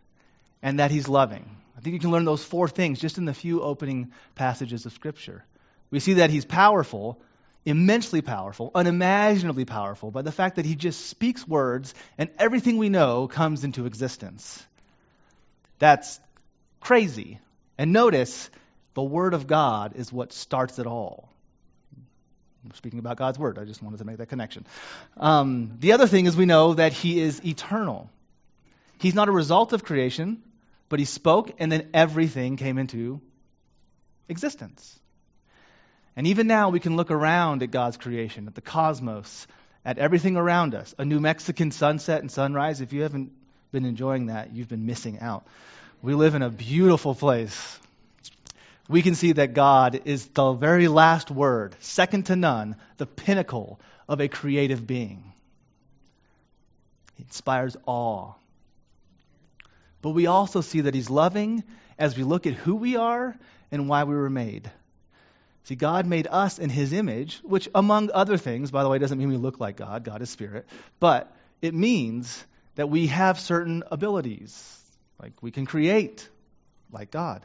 and 0.63 0.79
that 0.79 0.91
He's 0.91 1.09
loving. 1.09 1.57
I 1.77 1.81
think 1.81 1.95
you 1.95 2.01
can 2.01 2.13
learn 2.13 2.25
those 2.25 2.45
four 2.45 2.69
things 2.69 3.01
just 3.01 3.19
in 3.19 3.25
the 3.25 3.35
few 3.35 3.63
opening 3.63 4.13
passages 4.35 4.87
of 4.87 4.93
Scripture. 4.93 5.45
We 5.91 6.01
see 6.01 6.15
that 6.15 6.31
He's 6.31 6.45
powerful, 6.45 7.21
immensely 7.65 8.23
powerful, 8.23 8.71
unimaginably 8.75 9.65
powerful, 9.65 10.11
by 10.11 10.23
the 10.23 10.33
fact 10.33 10.57
that 10.57 10.65
He 10.65 10.77
just 10.77 11.07
speaks 11.07 11.47
words 11.47 11.93
and 12.17 12.31
everything 12.39 12.79
we 12.79 12.89
know 12.89 13.27
comes 13.27 13.65
into 13.65 13.87
existence. 13.87 14.65
That's 15.79 16.21
crazy. 16.81 17.41
And 17.77 17.93
notice, 17.93 18.49
the 18.95 19.03
Word 19.03 19.35
of 19.35 19.47
God 19.47 19.93
is 19.97 20.13
what 20.13 20.33
starts 20.33 20.79
it 20.79 20.87
all. 20.87 21.29
I'm 22.65 22.75
speaking 22.75 22.99
about 22.99 23.17
God's 23.17 23.39
Word. 23.39 23.59
I 23.59 23.65
just 23.65 23.83
wanted 23.83 23.99
to 23.99 24.05
make 24.05 24.19
that 24.19 24.29
connection. 24.29 24.67
Um, 25.17 25.77
the 25.81 25.93
other 25.93 26.07
thing 26.07 26.27
is 26.27 26.37
we 26.37 26.47
know 26.47 26.75
that 26.75 26.93
He 26.93 27.21
is 27.21 27.45
eternal. 27.45 28.09
He's 28.99 29.15
not 29.15 29.29
a 29.29 29.33
result 29.33 29.73
of 29.73 29.83
creation, 29.83 30.43
but 30.89 30.99
He 30.99 31.05
spoke 31.05 31.53
and 31.59 31.73
then 31.73 31.89
everything 31.93 32.57
came 32.57 32.79
into 32.79 33.21
existence. 34.29 34.99
And 36.15 36.27
even 36.27 36.47
now 36.47 36.69
we 36.69 36.79
can 36.79 36.97
look 36.97 37.11
around 37.11 37.63
at 37.63 37.71
God's 37.71 37.97
creation, 37.97 38.47
at 38.47 38.55
the 38.55 38.61
cosmos, 38.61 39.47
at 39.85 39.99
everything 39.99 40.37
around 40.37 40.75
us. 40.75 40.95
A 40.99 41.05
New 41.05 41.19
Mexican 41.19 41.71
sunset 41.71 42.21
and 42.21 42.31
sunrise. 42.31 42.81
If 42.81 42.93
you 42.93 43.03
haven't 43.03 43.33
been 43.73 43.87
enjoying 43.87 44.27
that, 44.27 44.53
you've 44.53 44.69
been 44.69 44.87
missing 44.87 45.19
out. 45.21 45.47
We 46.03 46.15
live 46.15 46.35
in 46.35 46.43
a 46.43 46.51
beautiful 46.51 47.15
place 47.15 47.79
we 48.93 49.03
can 49.03 49.15
see 49.15 49.33
that 49.33 49.55
God 49.55 50.03
is 50.05 50.27
the 50.27 50.53
very 50.53 50.87
last 50.87 51.31
word, 51.31 51.75
second 51.81 52.27
to 52.27 52.37
none, 52.37 52.77
the 52.99 53.07
pinnacle 53.07 53.81
of 54.09 54.21
a 54.21 54.29
creative 54.29 54.87
being. 54.87 55.33
He 57.17 57.25
inspires 57.25 57.77
awe. 57.87 58.35
But 60.03 60.11
we 60.11 60.27
also 60.27 60.61
see 60.61 60.83
that 60.83 60.95
He's 60.95 61.09
loving 61.09 61.65
as 61.99 62.17
we 62.17 62.23
look 62.23 62.47
at 62.47 62.55
who 62.55 62.77
we 62.77 62.97
are 62.97 63.37
and 63.71 63.89
why 63.89 64.05
we 64.05 64.15
were 64.15 64.31
made. 64.31 64.71
See, 65.65 65.77
God 65.77 66.07
made 66.07 66.27
us 66.29 66.59
in 66.59 66.69
His 66.69 66.93
image, 66.93 67.41
which, 67.45 67.69
among 67.75 68.11
other 68.13 68.37
things, 68.37 68.71
by 68.71 68.83
the 68.83 68.89
way, 68.89 68.99
doesn't 68.99 69.19
mean 69.19 69.29
we 69.29 69.37
look 69.37 69.61
like 69.61 69.77
God. 69.77 70.05
God 70.05 70.21
is 70.21 70.29
spirit. 70.29 70.67
But 71.01 71.35
it 71.63 71.73
means 71.73 72.45
that 72.75 72.91
we 72.91 73.07
have 73.07 73.39
certain 73.39 73.85
abilities. 73.91 74.79
Like 75.21 75.33
we 75.41 75.51
can 75.51 75.67
create 75.67 76.29
like 76.91 77.11
God. 77.11 77.43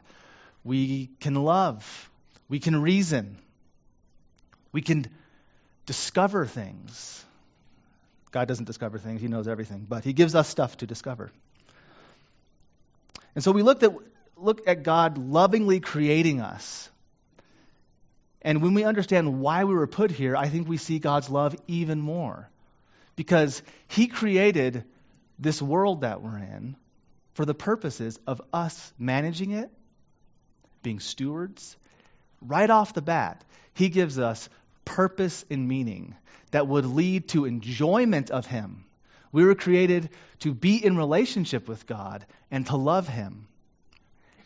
We 0.68 1.10
can 1.22 1.36
love. 1.36 2.10
We 2.50 2.60
can 2.60 2.82
reason. 2.82 3.38
We 4.74 4.82
can 4.82 5.08
discover 5.86 6.46
things. 6.46 7.24
God 8.32 8.50
doesn't 8.50 8.66
discover 8.66 9.00
things, 9.00 9.22
He 9.22 9.30
knows 9.30 9.48
everything, 9.48 9.86
but 9.88 10.04
He 10.04 10.12
gives 10.12 10.36
us 10.36 10.50
stuff 10.50 10.76
to 10.78 10.86
discover. 10.86 11.32
And 13.34 13.42
so 13.42 13.54
we 13.54 13.62
looked 13.64 13.84
at, 13.84 13.94
look 14.36 14.68
at 14.68 14.84
God 14.84 15.18
lovingly 15.18 15.80
creating 15.80 16.42
us. 16.42 16.90
And 18.42 18.62
when 18.62 18.74
we 18.74 18.84
understand 18.84 19.40
why 19.40 19.64
we 19.64 19.74
were 19.74 19.88
put 19.88 20.12
here, 20.12 20.36
I 20.36 20.50
think 20.50 20.68
we 20.68 20.76
see 20.76 21.00
God's 21.00 21.30
love 21.30 21.56
even 21.68 22.02
more. 22.02 22.50
Because 23.16 23.64
He 23.88 24.08
created 24.08 24.84
this 25.40 25.62
world 25.62 26.02
that 26.02 26.22
we're 26.22 26.38
in 26.38 26.76
for 27.36 27.46
the 27.46 27.54
purposes 27.54 28.20
of 28.28 28.42
us 28.52 28.94
managing 29.00 29.52
it, 29.52 29.72
being 30.88 31.00
stewards. 31.02 31.76
Right 32.42 32.70
off 32.70 32.94
the 32.94 33.02
bat, 33.02 33.44
He 33.74 33.90
gives 33.90 34.18
us 34.18 34.48
purpose 34.86 35.44
and 35.50 35.68
meaning 35.68 36.16
that 36.52 36.66
would 36.66 36.86
lead 36.86 37.28
to 37.30 37.44
enjoyment 37.44 38.32
of 38.32 38.46
Him. 38.46 38.86
We 39.34 39.44
were 39.44 39.54
created 39.54 40.10
to 40.40 40.54
be 40.54 40.78
in 40.84 40.96
relationship 40.96 41.68
with 41.68 41.86
God 41.88 42.26
and 42.50 42.66
to 42.68 42.78
love 42.78 43.10
Him. 43.10 43.48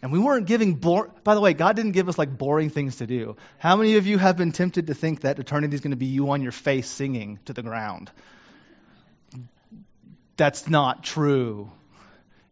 And 0.01 0.11
we 0.11 0.17
weren't 0.17 0.47
giving, 0.47 0.73
by 0.73 1.35
the 1.35 1.41
way, 1.41 1.53
God 1.53 1.75
didn't 1.75 1.91
give 1.91 2.09
us 2.09 2.17
like 2.17 2.35
boring 2.35 2.71
things 2.71 2.95
to 2.95 3.05
do. 3.05 3.35
How 3.59 3.75
many 3.75 3.97
of 3.97 4.07
you 4.07 4.17
have 4.17 4.35
been 4.35 4.51
tempted 4.51 4.87
to 4.87 4.95
think 4.95 5.21
that 5.21 5.37
eternity 5.37 5.75
is 5.75 5.81
going 5.81 5.91
to 5.91 5.97
be 5.97 6.07
you 6.07 6.31
on 6.31 6.41
your 6.41 6.51
face 6.51 6.89
singing 6.89 7.37
to 7.45 7.53
the 7.53 7.61
ground? 7.61 8.09
That's 10.37 10.67
not 10.67 11.03
true. 11.03 11.69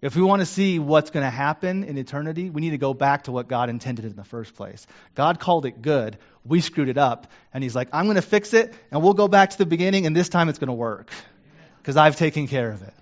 If 0.02 0.16
we 0.16 0.22
want 0.22 0.42
to 0.42 0.46
see 0.46 0.80
what's 0.80 1.10
going 1.10 1.26
to 1.26 1.30
happen 1.30 1.84
in 1.84 1.98
eternity, 1.98 2.50
we 2.50 2.62
need 2.62 2.70
to 2.70 2.78
go 2.78 2.94
back 2.94 3.24
to 3.24 3.34
what 3.34 3.50
God 3.50 3.70
intended 3.70 4.06
in 4.06 4.16
the 4.16 4.24
first 4.24 4.56
place. 4.56 4.88
God 5.14 5.40
called 5.40 5.66
it 5.66 5.82
good. 5.82 6.18
We 6.46 6.62
screwed 6.62 6.88
it 6.88 6.98
up. 6.98 7.28
And 7.54 7.64
He's 7.64 7.76
like, 7.76 7.90
I'm 7.92 8.06
going 8.06 8.16
to 8.16 8.22
fix 8.22 8.54
it, 8.54 8.74
and 8.92 9.04
we'll 9.04 9.14
go 9.14 9.28
back 9.28 9.50
to 9.50 9.58
the 9.58 9.66
beginning, 9.66 10.06
and 10.06 10.16
this 10.16 10.30
time 10.30 10.48
it's 10.48 10.58
going 10.58 10.70
to 10.70 10.74
work 10.74 11.12
because 11.80 11.98
I've 11.98 12.16
taken 12.16 12.48
care 12.48 12.72
of 12.72 12.82
it. 12.82 12.94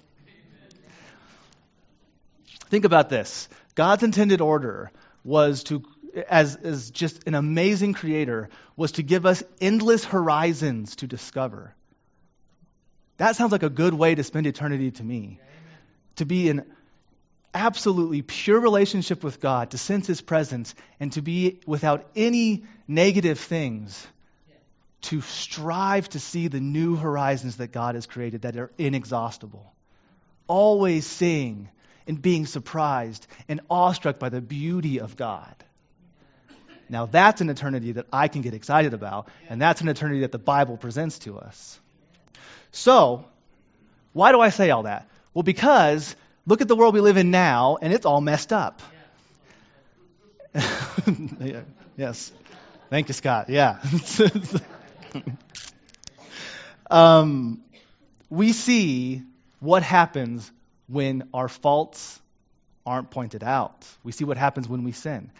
Think 2.70 2.86
about 2.86 3.10
this 3.10 3.48
God's 3.75 4.01
intended 4.04 4.42
order 4.42 4.92
was 5.24 5.63
to, 5.66 5.84
as, 6.27 6.56
as 6.56 6.89
just 6.89 7.27
an 7.27 7.36
amazing 7.36 7.94
creator, 7.94 8.50
was 8.75 8.94
to 8.94 9.04
give 9.04 9.25
us 9.27 9.44
endless 9.62 10.04
horizons 10.04 10.96
to 10.98 11.08
discover. 11.08 11.75
That 13.18 13.36
sounds 13.36 13.51
like 13.51 13.63
a 13.63 13.70
good 13.70 13.94
way 13.94 14.16
to 14.16 14.24
spend 14.24 14.48
eternity 14.48 14.92
to 14.92 15.04
me. 15.04 15.39
To 16.18 16.25
be 16.25 16.50
in 16.50 16.66
absolutely 17.58 18.22
pure 18.22 18.60
relationship 18.60 19.24
with 19.24 19.40
God, 19.42 19.72
to 19.72 19.78
sense 19.78 20.06
His 20.08 20.22
presence, 20.22 20.76
and 21.00 21.12
to 21.14 21.22
be 21.22 21.60
without 21.66 22.08
any 22.16 22.64
negative 22.88 23.40
things, 23.40 24.06
to 25.02 25.22
strive 25.22 26.08
to 26.10 26.20
see 26.20 26.48
the 26.48 26.60
new 26.60 26.96
horizons 26.96 27.58
that 27.58 27.72
God 27.72 27.96
has 27.96 28.06
created 28.06 28.44
that 28.44 28.56
are 28.58 28.72
inexhaustible. 28.78 29.74
Always 30.48 31.06
seeing 31.06 31.70
and 32.08 32.22
being 32.22 32.46
surprised 32.46 33.26
and 33.50 33.60
awestruck 33.70 34.20
by 34.20 34.30
the 34.30 34.42
beauty 34.42 35.00
of 35.00 35.16
God. 35.18 35.56
Now, 36.90 37.06
that's 37.06 37.42
an 37.42 37.50
eternity 37.50 37.94
that 37.94 38.06
I 38.14 38.28
can 38.28 38.42
get 38.42 38.54
excited 38.54 38.94
about, 38.94 39.28
and 39.50 39.62
that's 39.62 39.82
an 39.82 39.90
eternity 39.90 40.22
that 40.22 40.32
the 40.32 40.40
Bible 40.40 40.78
presents 40.78 41.20
to 41.20 41.38
us. 41.38 41.80
So, 42.72 43.26
why 44.14 44.32
do 44.32 44.40
I 44.40 44.50
say 44.50 44.70
all 44.70 44.84
that? 44.84 45.10
Well, 45.34 45.44
because 45.44 46.16
look 46.48 46.62
at 46.62 46.68
the 46.68 46.75
world 46.75 46.96
we 46.96 47.01
live 47.01 47.18
in 47.18 47.30
now, 47.30 47.77
and 47.80 47.94
it's 47.94 48.08
all 48.08 48.22
messed 48.22 48.51
up. 48.51 48.82
yes. 51.98 52.32
Thank 52.89 53.10
you, 53.10 53.13
Scott. 53.13 53.50
Yeah. 53.50 53.80
um, 56.89 57.62
we 58.30 58.54
see 58.54 59.24
what 59.60 59.84
happens 59.84 60.50
when 60.88 61.30
our 61.34 61.50
faults 61.50 62.20
aren't 62.86 63.12
pointed 63.12 63.44
out. 63.44 63.86
We 64.04 64.13
see 64.13 64.24
what 64.24 64.38
happens 64.38 64.70
when 64.70 64.84
we 64.84 64.94
sin. 64.94 65.32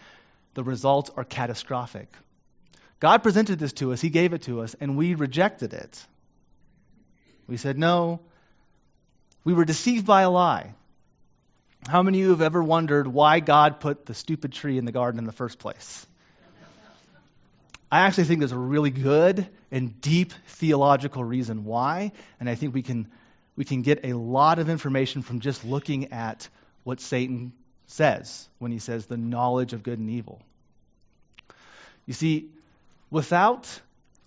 The 0.54 0.62
results 0.62 1.10
are 1.16 1.24
catastrophic. 1.24 2.08
God 3.00 3.22
presented 3.22 3.58
this 3.58 3.72
to 3.74 3.92
us, 3.92 4.00
He 4.00 4.10
gave 4.10 4.34
it 4.34 4.42
to 4.42 4.60
us, 4.60 4.74
and 4.78 4.96
we 4.96 5.14
rejected 5.14 5.72
it. 5.72 6.06
We 7.46 7.56
said, 7.56 7.78
no. 7.78 8.20
We 9.44 9.54
were 9.54 9.64
deceived 9.64 10.04
by 10.04 10.22
a 10.22 10.30
lie. 10.30 10.74
How 11.86 12.02
many 12.02 12.20
of 12.20 12.24
you 12.24 12.30
have 12.30 12.42
ever 12.42 12.62
wondered 12.62 13.06
why 13.06 13.40
God 13.40 13.80
put 13.80 14.04
the 14.06 14.14
stupid 14.14 14.52
tree 14.52 14.78
in 14.78 14.84
the 14.84 14.92
garden 14.92 15.18
in 15.18 15.24
the 15.24 15.32
first 15.32 15.58
place? 15.58 16.06
I 17.90 18.00
actually 18.00 18.24
think 18.24 18.40
there's 18.40 18.52
a 18.52 18.58
really 18.58 18.90
good 18.90 19.48
and 19.70 20.00
deep 20.00 20.32
theological 20.46 21.24
reason 21.24 21.64
why, 21.64 22.12
and 22.38 22.48
I 22.48 22.54
think 22.54 22.74
we 22.74 22.82
can 22.82 23.08
we 23.56 23.64
can 23.64 23.82
get 23.82 24.04
a 24.04 24.12
lot 24.12 24.58
of 24.58 24.68
information 24.68 25.22
from 25.22 25.40
just 25.40 25.64
looking 25.64 26.12
at 26.12 26.48
what 26.84 27.00
Satan 27.00 27.52
says 27.86 28.48
when 28.58 28.70
he 28.70 28.78
says 28.78 29.06
the 29.06 29.16
knowledge 29.16 29.72
of 29.72 29.82
good 29.82 29.98
and 29.98 30.10
evil. 30.10 30.40
You 32.06 32.14
see, 32.14 32.50
without 33.10 33.80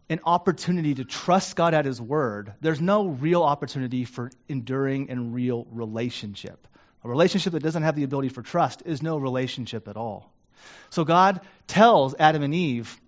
an 0.10 0.20
opportunity 0.26 0.96
to 0.96 1.06
trust 1.06 1.56
God 1.56 1.74
at 1.74 1.86
His 1.86 2.02
Word, 2.02 2.54
there's 2.60 2.82
no 2.82 3.08
real 3.08 3.44
opportunity 3.44 4.04
for 4.04 4.32
enduring 4.50 5.10
and 5.10 5.34
real 5.34 5.66
relationship. 5.72 6.68
A 7.04 7.10
relationship 7.10 7.54
that 7.54 7.64
doesn't 7.64 7.84
have 7.84 7.96
the 7.96 8.04
ability 8.04 8.30
for 8.30 8.42
trust 8.42 8.84
is 8.86 9.02
no 9.02 9.18
relationship 9.18 9.88
at 9.88 9.98
all. 9.98 10.32
So 10.92 11.04
God 11.04 11.42
tells 11.68 12.16
Adam 12.20 12.44
and 12.44 12.54
Eve, 12.54 13.00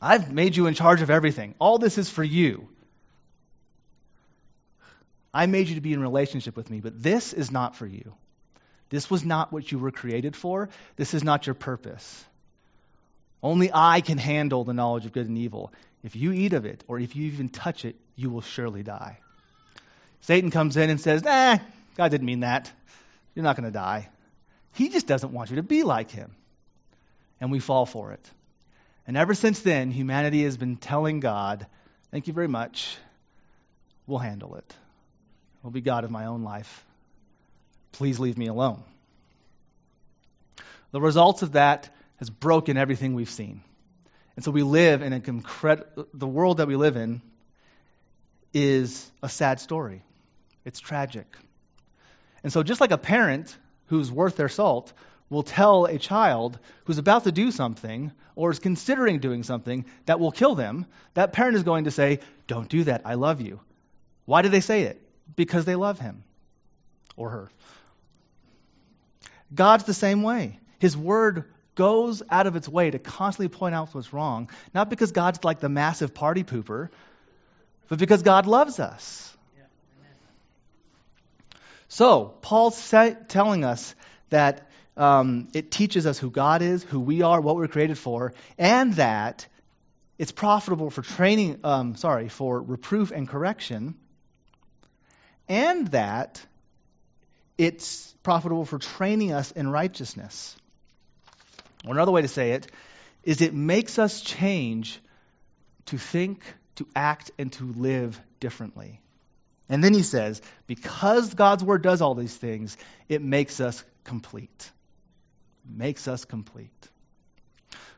I've 0.00 0.32
made 0.32 0.56
you 0.56 0.66
in 0.66 0.74
charge 0.74 1.00
of 1.00 1.10
everything. 1.10 1.54
All 1.58 1.78
this 1.78 1.98
is 1.98 2.10
for 2.10 2.22
you. 2.22 2.68
I 5.32 5.46
made 5.46 5.68
you 5.68 5.74
to 5.74 5.80
be 5.80 5.92
in 5.92 6.00
relationship 6.00 6.56
with 6.56 6.70
me, 6.70 6.80
but 6.80 7.02
this 7.02 7.32
is 7.32 7.50
not 7.50 7.76
for 7.76 7.86
you. 7.86 8.14
This 8.90 9.10
was 9.10 9.24
not 9.24 9.52
what 9.52 9.70
you 9.70 9.78
were 9.78 9.90
created 9.90 10.34
for. 10.34 10.68
This 10.96 11.14
is 11.14 11.22
not 11.22 11.46
your 11.46 11.54
purpose. 11.54 12.24
Only 13.42 13.70
I 13.72 14.00
can 14.00 14.18
handle 14.18 14.64
the 14.64 14.72
knowledge 14.72 15.06
of 15.06 15.12
good 15.12 15.28
and 15.28 15.38
evil. 15.38 15.72
If 16.02 16.16
you 16.16 16.32
eat 16.32 16.52
of 16.52 16.64
it, 16.64 16.82
or 16.88 16.98
if 16.98 17.14
you 17.14 17.26
even 17.26 17.48
touch 17.48 17.84
it, 17.84 17.96
you 18.16 18.30
will 18.30 18.40
surely 18.40 18.82
die. 18.82 19.18
Satan 20.22 20.50
comes 20.50 20.76
in 20.76 20.90
and 20.90 21.00
says, 21.00 21.22
Nah, 21.22 21.58
God 21.98 22.10
didn't 22.10 22.26
mean 22.26 22.40
that. 22.40 22.72
You're 23.34 23.42
not 23.42 23.56
going 23.56 23.70
to 23.70 23.70
die. 23.70 24.08
He 24.72 24.88
just 24.88 25.06
doesn't 25.06 25.32
want 25.32 25.50
you 25.50 25.56
to 25.56 25.62
be 25.62 25.82
like 25.82 26.10
him. 26.10 26.34
And 27.40 27.52
we 27.52 27.58
fall 27.58 27.84
for 27.84 28.12
it. 28.12 28.30
And 29.06 29.16
ever 29.16 29.34
since 29.34 29.60
then, 29.60 29.90
humanity 29.90 30.44
has 30.44 30.56
been 30.56 30.76
telling 30.76 31.20
God, 31.20 31.66
Thank 32.10 32.26
you 32.26 32.32
very 32.32 32.48
much. 32.48 32.96
We'll 34.06 34.18
handle 34.18 34.54
it. 34.54 34.74
I'll 35.62 35.70
be 35.70 35.82
God 35.82 36.04
of 36.04 36.10
my 36.10 36.26
own 36.26 36.42
life. 36.42 36.84
Please 37.92 38.18
leave 38.18 38.38
me 38.38 38.46
alone. 38.46 38.82
The 40.92 41.00
results 41.00 41.42
of 41.42 41.52
that 41.52 41.90
has 42.16 42.30
broken 42.30 42.78
everything 42.78 43.14
we've 43.14 43.28
seen. 43.28 43.62
And 44.36 44.44
so 44.44 44.50
we 44.50 44.62
live 44.62 45.02
in 45.02 45.12
incredible, 45.12 46.06
the 46.14 46.26
world 46.26 46.58
that 46.58 46.68
we 46.68 46.76
live 46.76 46.96
in 46.96 47.20
is 48.54 49.10
a 49.22 49.28
sad 49.28 49.60
story. 49.60 50.02
It's 50.64 50.80
tragic. 50.80 51.26
And 52.42 52.52
so, 52.52 52.62
just 52.62 52.80
like 52.80 52.90
a 52.90 52.98
parent 52.98 53.56
who's 53.86 54.10
worth 54.10 54.36
their 54.36 54.48
salt 54.48 54.92
will 55.30 55.42
tell 55.42 55.84
a 55.84 55.98
child 55.98 56.58
who's 56.84 56.98
about 56.98 57.24
to 57.24 57.32
do 57.32 57.50
something 57.50 58.12
or 58.34 58.50
is 58.50 58.58
considering 58.58 59.18
doing 59.18 59.42
something 59.42 59.84
that 60.06 60.20
will 60.20 60.30
kill 60.30 60.54
them, 60.54 60.86
that 61.14 61.32
parent 61.32 61.56
is 61.56 61.62
going 61.62 61.84
to 61.84 61.90
say, 61.90 62.20
Don't 62.46 62.68
do 62.68 62.84
that. 62.84 63.02
I 63.04 63.14
love 63.14 63.40
you. 63.40 63.60
Why 64.24 64.42
do 64.42 64.48
they 64.48 64.60
say 64.60 64.82
it? 64.82 65.02
Because 65.36 65.64
they 65.64 65.74
love 65.74 65.98
him 65.98 66.24
or 67.16 67.30
her. 67.30 67.50
God's 69.54 69.84
the 69.84 69.94
same 69.94 70.22
way. 70.22 70.58
His 70.78 70.96
word 70.96 71.44
goes 71.74 72.22
out 72.28 72.46
of 72.46 72.56
its 72.56 72.68
way 72.68 72.90
to 72.90 72.98
constantly 72.98 73.48
point 73.48 73.74
out 73.74 73.94
what's 73.94 74.12
wrong, 74.12 74.50
not 74.74 74.90
because 74.90 75.12
God's 75.12 75.42
like 75.44 75.60
the 75.60 75.68
massive 75.68 76.12
party 76.12 76.44
pooper, 76.44 76.88
but 77.88 77.98
because 77.98 78.22
God 78.22 78.46
loves 78.46 78.80
us. 78.80 79.36
So, 81.88 82.34
Paul's 82.42 82.90
telling 83.28 83.64
us 83.64 83.94
that 84.28 84.68
um, 84.96 85.48
it 85.54 85.70
teaches 85.70 86.06
us 86.06 86.18
who 86.18 86.30
God 86.30 86.60
is, 86.60 86.82
who 86.82 87.00
we 87.00 87.22
are, 87.22 87.40
what 87.40 87.56
we're 87.56 87.68
created 87.68 87.96
for, 87.96 88.34
and 88.58 88.92
that 88.94 89.46
it's 90.18 90.32
profitable 90.32 90.90
for 90.90 91.02
training, 91.02 91.60
um, 91.64 91.96
sorry, 91.96 92.28
for 92.28 92.60
reproof 92.60 93.10
and 93.10 93.26
correction, 93.26 93.94
and 95.48 95.88
that 95.88 96.44
it's 97.56 98.14
profitable 98.22 98.66
for 98.66 98.78
training 98.78 99.32
us 99.32 99.50
in 99.52 99.70
righteousness. 99.70 100.56
Or 101.86 101.92
another 101.92 102.12
way 102.12 102.22
to 102.22 102.28
say 102.28 102.52
it 102.52 102.66
is 103.22 103.40
it 103.40 103.54
makes 103.54 103.98
us 103.98 104.20
change 104.20 105.00
to 105.86 105.96
think, 105.96 106.42
to 106.76 106.86
act, 106.94 107.30
and 107.38 107.52
to 107.54 107.64
live 107.64 108.20
differently. 108.40 109.00
And 109.68 109.84
then 109.84 109.92
he 109.94 110.02
says, 110.02 110.40
because 110.66 111.34
God's 111.34 111.62
word 111.62 111.82
does 111.82 112.00
all 112.00 112.14
these 112.14 112.34
things, 112.34 112.76
it 113.08 113.22
makes 113.22 113.60
us 113.60 113.84
complete. 114.04 114.70
Makes 115.68 116.08
us 116.08 116.24
complete. 116.24 116.70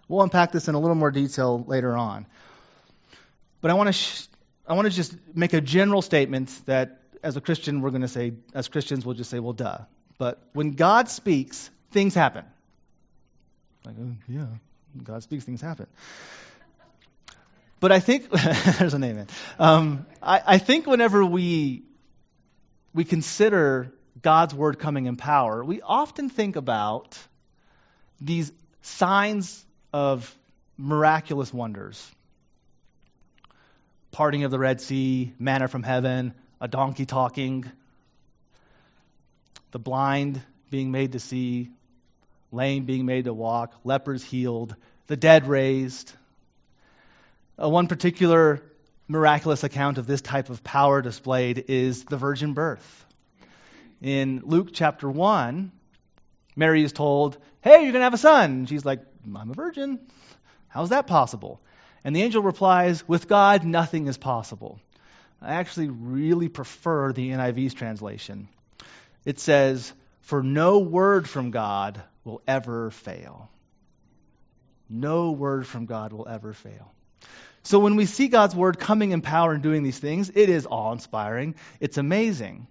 We'll 0.08 0.22
unpack 0.22 0.50
this 0.50 0.66
in 0.66 0.74
a 0.74 0.80
little 0.80 0.96
more 0.96 1.12
detail 1.12 1.64
later 1.66 1.96
on. 1.96 2.26
But 3.60 3.70
I 3.70 3.74
want 3.74 3.88
to 3.88 3.92
sh- 3.92 4.26
I 4.66 4.74
want 4.74 4.86
to 4.86 4.94
just 4.94 5.14
make 5.34 5.52
a 5.52 5.60
general 5.60 6.02
statement 6.02 6.48
that 6.66 7.00
as 7.22 7.36
a 7.36 7.40
Christian 7.40 7.80
we're 7.80 7.90
going 7.90 8.02
to 8.02 8.08
say 8.08 8.32
as 8.54 8.68
Christians 8.68 9.04
we'll 9.04 9.14
just 9.14 9.30
say 9.30 9.38
well 9.38 9.52
duh 9.52 9.78
but 10.20 10.38
when 10.52 10.72
God 10.72 11.08
speaks, 11.08 11.70
things 11.92 12.14
happen. 12.14 12.44
Like, 13.86 13.94
oh, 13.98 14.16
yeah, 14.28 14.44
God 15.02 15.22
speaks, 15.22 15.44
things 15.44 15.62
happen. 15.62 15.86
But 17.80 17.92
I 17.92 18.00
think 18.00 18.30
there's 18.78 18.94
an 18.94 19.02
amen. 19.02 19.26
Um, 19.58 20.06
I, 20.22 20.42
I 20.46 20.58
think 20.58 20.86
whenever 20.86 21.24
we 21.24 21.82
we 22.92 23.04
consider 23.04 23.92
God's 24.20 24.54
word 24.54 24.78
coming 24.78 25.06
in 25.06 25.16
power, 25.16 25.64
we 25.64 25.80
often 25.80 26.28
think 26.28 26.56
about 26.56 27.18
these 28.20 28.52
signs 28.82 29.64
of 29.92 30.34
miraculous 30.76 31.52
wonders 31.52 32.10
parting 34.12 34.44
of 34.44 34.50
the 34.50 34.58
Red 34.58 34.80
Sea, 34.80 35.32
manna 35.38 35.68
from 35.68 35.82
heaven, 35.82 36.34
a 36.60 36.68
donkey 36.68 37.06
talking, 37.06 37.70
the 39.70 39.78
blind 39.78 40.42
being 40.68 40.90
made 40.90 41.12
to 41.12 41.20
see, 41.20 41.70
lame 42.50 42.84
being 42.84 43.06
made 43.06 43.24
to 43.24 43.32
walk, 43.32 43.72
lepers 43.84 44.24
healed, 44.24 44.74
the 45.06 45.16
dead 45.16 45.46
raised. 45.46 46.12
Uh, 47.60 47.68
one 47.68 47.88
particular 47.88 48.62
miraculous 49.06 49.64
account 49.64 49.98
of 49.98 50.06
this 50.06 50.22
type 50.22 50.48
of 50.48 50.64
power 50.64 51.02
displayed 51.02 51.64
is 51.68 52.04
the 52.04 52.16
virgin 52.16 52.54
birth. 52.54 53.04
In 54.00 54.42
Luke 54.44 54.70
chapter 54.72 55.10
1, 55.10 55.70
Mary 56.56 56.82
is 56.82 56.92
told, 56.92 57.36
Hey, 57.60 57.82
you're 57.82 57.92
going 57.92 58.00
to 58.00 58.04
have 58.04 58.14
a 58.14 58.18
son. 58.18 58.50
And 58.50 58.68
she's 58.68 58.84
like, 58.84 59.00
I'm 59.26 59.50
a 59.50 59.54
virgin. 59.54 60.00
How's 60.68 60.88
that 60.88 61.06
possible? 61.06 61.60
And 62.02 62.16
the 62.16 62.22
angel 62.22 62.42
replies, 62.42 63.06
With 63.06 63.28
God, 63.28 63.64
nothing 63.64 64.06
is 64.06 64.16
possible. 64.16 64.80
I 65.42 65.54
actually 65.54 65.88
really 65.88 66.48
prefer 66.48 67.12
the 67.12 67.28
NIV's 67.28 67.74
translation. 67.74 68.48
It 69.26 69.38
says, 69.38 69.92
For 70.20 70.42
no 70.42 70.78
word 70.78 71.28
from 71.28 71.50
God 71.50 72.00
will 72.24 72.40
ever 72.48 72.90
fail. 72.90 73.50
No 74.88 75.32
word 75.32 75.66
from 75.66 75.84
God 75.84 76.14
will 76.14 76.26
ever 76.26 76.54
fail. 76.54 76.92
So 77.62 77.78
when 77.78 77.96
we 77.96 78.06
see 78.06 78.28
God's 78.28 78.54
word 78.54 78.78
coming 78.78 79.12
in 79.12 79.20
power 79.20 79.52
and 79.52 79.62
doing 79.62 79.82
these 79.82 79.98
things, 79.98 80.30
it 80.34 80.48
is 80.48 80.66
awe 80.66 80.92
inspiring. 80.92 81.54
It's 81.78 81.98
amazing. 81.98 82.66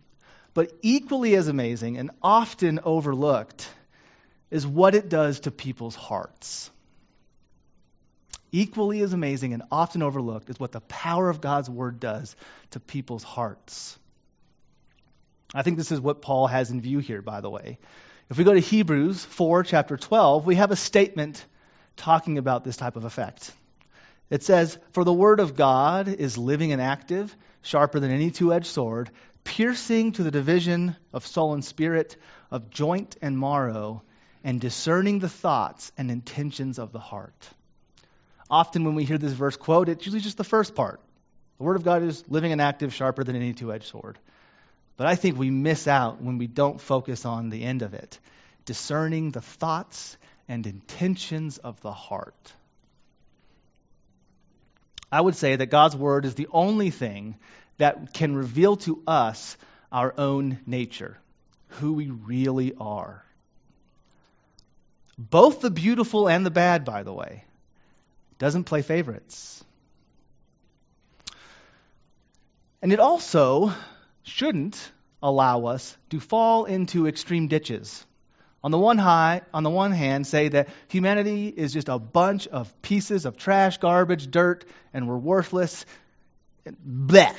But 0.53 0.71
equally 0.81 1.35
as 1.35 1.47
amazing 1.47 1.97
and 1.97 2.11
often 2.21 2.79
overlooked 2.83 3.69
is 4.49 4.65
what 4.65 4.95
it 4.95 5.09
does 5.09 5.41
to 5.41 5.51
people's 5.51 5.95
hearts. 5.95 6.71
Equally 8.51 9.01
as 9.01 9.13
amazing 9.13 9.53
and 9.53 9.63
often 9.71 10.01
overlooked 10.01 10.49
is 10.49 10.59
what 10.59 10.71
the 10.71 10.81
power 10.81 11.29
of 11.29 11.39
God's 11.39 11.69
word 11.69 11.99
does 11.99 12.35
to 12.71 12.79
people's 12.79 13.23
hearts. 13.23 13.97
I 15.53 15.61
think 15.61 15.77
this 15.77 15.91
is 15.91 16.01
what 16.01 16.21
Paul 16.21 16.47
has 16.47 16.71
in 16.71 16.81
view 16.81 16.99
here, 16.99 17.21
by 17.21 17.41
the 17.41 17.49
way. 17.49 17.77
If 18.29 18.37
we 18.37 18.43
go 18.43 18.53
to 18.53 18.59
Hebrews 18.59 19.23
4, 19.23 19.63
chapter 19.63 19.97
12, 19.97 20.45
we 20.45 20.55
have 20.55 20.71
a 20.71 20.75
statement 20.75 21.43
talking 21.95 22.37
about 22.37 22.63
this 22.63 22.77
type 22.77 22.95
of 22.95 23.03
effect. 23.03 23.51
It 24.29 24.43
says, 24.43 24.77
For 24.91 25.03
the 25.03 25.13
word 25.13 25.39
of 25.39 25.55
God 25.55 26.07
is 26.07 26.37
living 26.37 26.71
and 26.71 26.81
active, 26.81 27.35
sharper 27.61 27.99
than 27.99 28.11
any 28.11 28.31
two 28.31 28.53
edged 28.53 28.67
sword, 28.67 29.09
piercing 29.43 30.11
to 30.13 30.23
the 30.23 30.31
division 30.31 30.95
of 31.13 31.25
soul 31.25 31.53
and 31.53 31.65
spirit, 31.65 32.15
of 32.51 32.69
joint 32.69 33.17
and 33.21 33.39
marrow, 33.39 34.03
and 34.43 34.61
discerning 34.61 35.19
the 35.19 35.29
thoughts 35.29 35.91
and 35.97 36.11
intentions 36.11 36.79
of 36.79 36.91
the 36.91 36.99
heart. 36.99 37.49
Often, 38.49 38.83
when 38.83 38.95
we 38.95 39.03
hear 39.03 39.17
this 39.17 39.33
verse 39.33 39.57
quoted, 39.57 39.93
it's 39.97 40.05
usually 40.05 40.21
just 40.21 40.37
the 40.37 40.43
first 40.43 40.75
part. 40.75 41.01
The 41.57 41.63
Word 41.63 41.75
of 41.75 41.83
God 41.83 42.03
is 42.03 42.23
living 42.29 42.51
and 42.51 42.61
active, 42.61 42.93
sharper 42.93 43.23
than 43.23 43.35
any 43.35 43.53
two 43.53 43.73
edged 43.73 43.85
sword. 43.85 44.17
But 44.97 45.07
I 45.07 45.15
think 45.15 45.37
we 45.37 45.49
miss 45.49 45.87
out 45.87 46.21
when 46.21 46.37
we 46.37 46.47
don't 46.47 46.79
focus 46.81 47.25
on 47.25 47.49
the 47.49 47.63
end 47.63 47.81
of 47.81 47.93
it 47.93 48.19
discerning 48.65 49.31
the 49.31 49.41
thoughts 49.41 50.15
and 50.47 50.67
intentions 50.67 51.57
of 51.57 51.81
the 51.81 51.91
heart. 51.91 52.53
I 55.11 55.21
would 55.21 55.35
say 55.35 55.55
that 55.55 55.67
God's 55.67 55.95
Word 55.95 56.25
is 56.25 56.35
the 56.35 56.47
only 56.51 56.89
thing 56.91 57.35
that 57.77 58.13
can 58.13 58.35
reveal 58.35 58.77
to 58.77 59.01
us 59.07 59.57
our 59.91 60.13
own 60.17 60.59
nature, 60.65 61.17
who 61.79 61.93
we 61.93 62.09
really 62.09 62.73
are. 62.79 63.23
Both 65.17 65.61
the 65.61 65.71
beautiful 65.71 66.29
and 66.29 66.45
the 66.45 66.51
bad, 66.51 66.85
by 66.85 67.03
the 67.03 67.13
way. 67.13 67.43
Doesn't 68.37 68.65
play 68.65 68.81
favorites. 68.81 69.63
And 72.81 72.93
it 72.93 72.99
also 72.99 73.73
shouldn't 74.23 74.91
allow 75.21 75.65
us 75.65 75.97
to 76.11 76.19
fall 76.19 76.65
into 76.65 77.07
extreme 77.07 77.47
ditches. 77.47 78.05
On 78.63 78.71
the 78.71 78.77
one 78.77 78.97
high, 78.97 79.41
on 79.53 79.63
the 79.63 79.69
one 79.69 79.91
hand, 79.91 80.27
say 80.27 80.49
that 80.49 80.67
humanity 80.89 81.47
is 81.47 81.71
just 81.71 81.87
a 81.87 81.97
bunch 81.97 82.47
of 82.47 82.81
pieces 82.81 83.25
of 83.25 83.37
trash, 83.37 83.77
garbage, 83.77 84.29
dirt, 84.29 84.65
and 84.93 85.07
we're 85.07 85.17
worthless. 85.17 85.85
Bleh. 86.67 87.33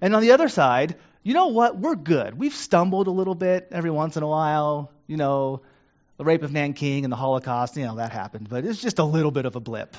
And 0.00 0.14
on 0.14 0.20
the 0.22 0.32
other 0.32 0.48
side, 0.48 0.96
you 1.22 1.32
know 1.32 1.48
what? 1.48 1.78
We're 1.78 1.94
good. 1.94 2.36
We've 2.36 2.54
stumbled 2.54 3.06
a 3.06 3.10
little 3.10 3.34
bit 3.34 3.68
every 3.70 3.90
once 3.90 4.16
in 4.16 4.22
a 4.22 4.28
while. 4.28 4.90
You 5.06 5.16
know, 5.16 5.62
the 6.18 6.24
rape 6.24 6.42
of 6.42 6.52
Nanking 6.52 7.04
and 7.04 7.12
the 7.12 7.16
Holocaust, 7.16 7.76
you 7.76 7.86
know, 7.86 7.96
that 7.96 8.12
happened, 8.12 8.48
but 8.48 8.64
it's 8.64 8.80
just 8.80 8.98
a 8.98 9.04
little 9.04 9.30
bit 9.30 9.46
of 9.46 9.56
a 9.56 9.60
blip. 9.60 9.96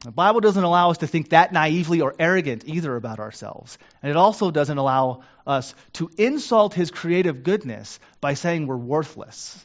The 0.00 0.12
Bible 0.12 0.40
doesn't 0.40 0.62
allow 0.62 0.90
us 0.90 0.98
to 0.98 1.06
think 1.06 1.30
that 1.30 1.52
naively 1.52 2.00
or 2.00 2.14
arrogant 2.18 2.64
either 2.66 2.94
about 2.96 3.18
ourselves. 3.18 3.78
And 4.02 4.10
it 4.10 4.16
also 4.16 4.50
doesn't 4.50 4.78
allow 4.78 5.22
us 5.46 5.74
to 5.94 6.10
insult 6.18 6.74
his 6.74 6.90
creative 6.90 7.42
goodness 7.42 7.98
by 8.20 8.34
saying 8.34 8.66
we're 8.66 8.76
worthless. 8.76 9.64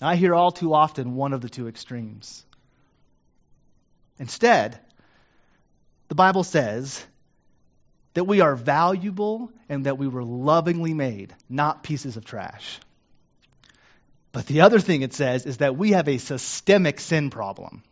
I 0.00 0.16
hear 0.16 0.34
all 0.34 0.52
too 0.52 0.74
often 0.74 1.16
one 1.16 1.32
of 1.32 1.40
the 1.40 1.48
two 1.48 1.66
extremes. 1.66 2.44
Instead, 4.18 4.78
the 6.08 6.14
Bible 6.14 6.44
says 6.44 7.04
that 8.14 8.24
we 8.24 8.40
are 8.40 8.56
valuable 8.56 9.52
and 9.68 9.86
that 9.86 9.98
we 9.98 10.08
were 10.08 10.24
lovingly 10.24 10.94
made, 10.94 11.34
not 11.48 11.82
pieces 11.82 12.16
of 12.16 12.24
trash. 12.24 12.78
But 14.32 14.46
the 14.46 14.62
other 14.62 14.78
thing 14.78 15.02
it 15.02 15.14
says 15.14 15.46
is 15.46 15.58
that 15.58 15.76
we 15.76 15.92
have 15.92 16.08
a 16.08 16.18
systemic 16.18 17.00
sin 17.00 17.30
problem. 17.30 17.82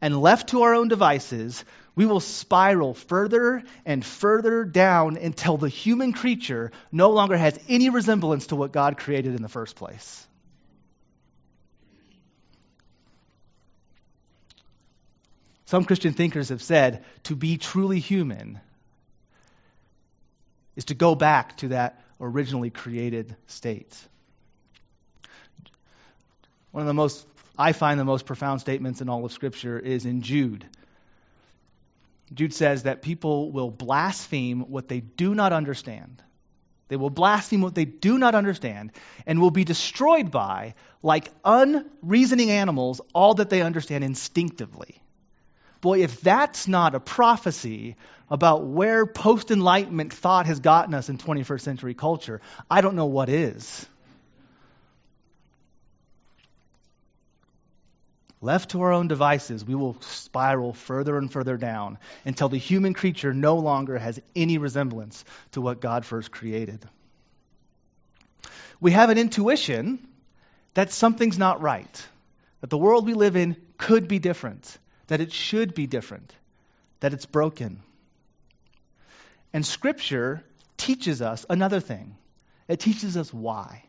And 0.00 0.20
left 0.20 0.50
to 0.50 0.62
our 0.62 0.74
own 0.74 0.88
devices, 0.88 1.64
we 1.96 2.06
will 2.06 2.20
spiral 2.20 2.94
further 2.94 3.64
and 3.84 4.04
further 4.04 4.64
down 4.64 5.16
until 5.16 5.56
the 5.56 5.68
human 5.68 6.12
creature 6.12 6.70
no 6.92 7.10
longer 7.10 7.36
has 7.36 7.58
any 7.68 7.90
resemblance 7.90 8.48
to 8.48 8.56
what 8.56 8.72
God 8.72 8.98
created 8.98 9.34
in 9.34 9.42
the 9.42 9.48
first 9.48 9.74
place. 9.74 10.24
Some 15.66 15.84
Christian 15.84 16.14
thinkers 16.14 16.48
have 16.48 16.62
said 16.62 17.04
to 17.24 17.36
be 17.36 17.58
truly 17.58 17.98
human 17.98 18.58
is 20.76 20.86
to 20.86 20.94
go 20.94 21.14
back 21.14 21.56
to 21.58 21.68
that 21.68 22.00
originally 22.20 22.70
created 22.70 23.36
state. 23.48 23.94
One 26.70 26.82
of 26.82 26.86
the 26.86 26.94
most, 26.94 27.26
I 27.58 27.72
find 27.72 27.98
the 27.98 28.04
most 28.04 28.24
profound 28.24 28.60
statements 28.60 29.00
in 29.00 29.08
all 29.08 29.24
of 29.24 29.32
Scripture 29.32 29.78
is 29.78 30.06
in 30.06 30.22
Jude. 30.22 30.64
Jude 32.32 32.54
says 32.54 32.84
that 32.84 33.02
people 33.02 33.50
will 33.50 33.70
blaspheme 33.70 34.70
what 34.70 34.88
they 34.88 35.00
do 35.00 35.34
not 35.34 35.52
understand. 35.52 36.22
They 36.88 36.96
will 36.96 37.10
blaspheme 37.10 37.60
what 37.60 37.74
they 37.74 37.84
do 37.84 38.18
not 38.18 38.34
understand 38.34 38.92
and 39.26 39.40
will 39.40 39.50
be 39.50 39.64
destroyed 39.64 40.30
by, 40.30 40.74
like 41.02 41.30
unreasoning 41.44 42.50
animals, 42.50 43.00
all 43.14 43.34
that 43.34 43.50
they 43.50 43.60
understand 43.60 44.04
instinctively. 44.04 45.02
Boy, 45.80 46.02
if 46.02 46.20
that's 46.20 46.66
not 46.66 46.94
a 46.94 47.00
prophecy 47.00 47.96
about 48.30 48.64
where 48.64 49.06
post 49.06 49.50
enlightenment 49.50 50.12
thought 50.12 50.46
has 50.46 50.60
gotten 50.60 50.94
us 50.94 51.08
in 51.08 51.18
21st 51.18 51.60
century 51.60 51.94
culture, 51.94 52.40
I 52.70 52.80
don't 52.80 52.96
know 52.96 53.06
what 53.06 53.28
is. 53.28 53.86
Left 58.40 58.70
to 58.70 58.82
our 58.82 58.92
own 58.92 59.08
devices, 59.08 59.64
we 59.64 59.74
will 59.74 60.00
spiral 60.00 60.72
further 60.72 61.18
and 61.18 61.30
further 61.30 61.56
down 61.56 61.98
until 62.24 62.48
the 62.48 62.58
human 62.58 62.94
creature 62.94 63.34
no 63.34 63.56
longer 63.56 63.98
has 63.98 64.20
any 64.36 64.58
resemblance 64.58 65.24
to 65.52 65.60
what 65.60 65.80
God 65.80 66.06
first 66.06 66.30
created. 66.30 66.84
We 68.80 68.92
have 68.92 69.10
an 69.10 69.18
intuition 69.18 70.06
that 70.74 70.92
something's 70.92 71.38
not 71.38 71.60
right, 71.60 72.06
that 72.60 72.70
the 72.70 72.78
world 72.78 73.06
we 73.06 73.14
live 73.14 73.34
in 73.34 73.56
could 73.76 74.06
be 74.06 74.20
different, 74.20 74.78
that 75.08 75.20
it 75.20 75.32
should 75.32 75.74
be 75.74 75.88
different, 75.88 76.32
that 77.00 77.12
it's 77.12 77.26
broken. 77.26 77.82
And 79.52 79.66
Scripture 79.66 80.44
teaches 80.76 81.20
us 81.22 81.44
another 81.50 81.80
thing 81.80 82.16
it 82.68 82.80
teaches 82.80 83.16
us 83.16 83.32
why. 83.32 83.82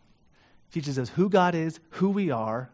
It 0.70 0.74
teaches 0.74 0.98
us 0.98 1.10
who 1.10 1.30
God 1.30 1.54
is, 1.54 1.80
who 1.92 2.10
we 2.10 2.32
are, 2.32 2.70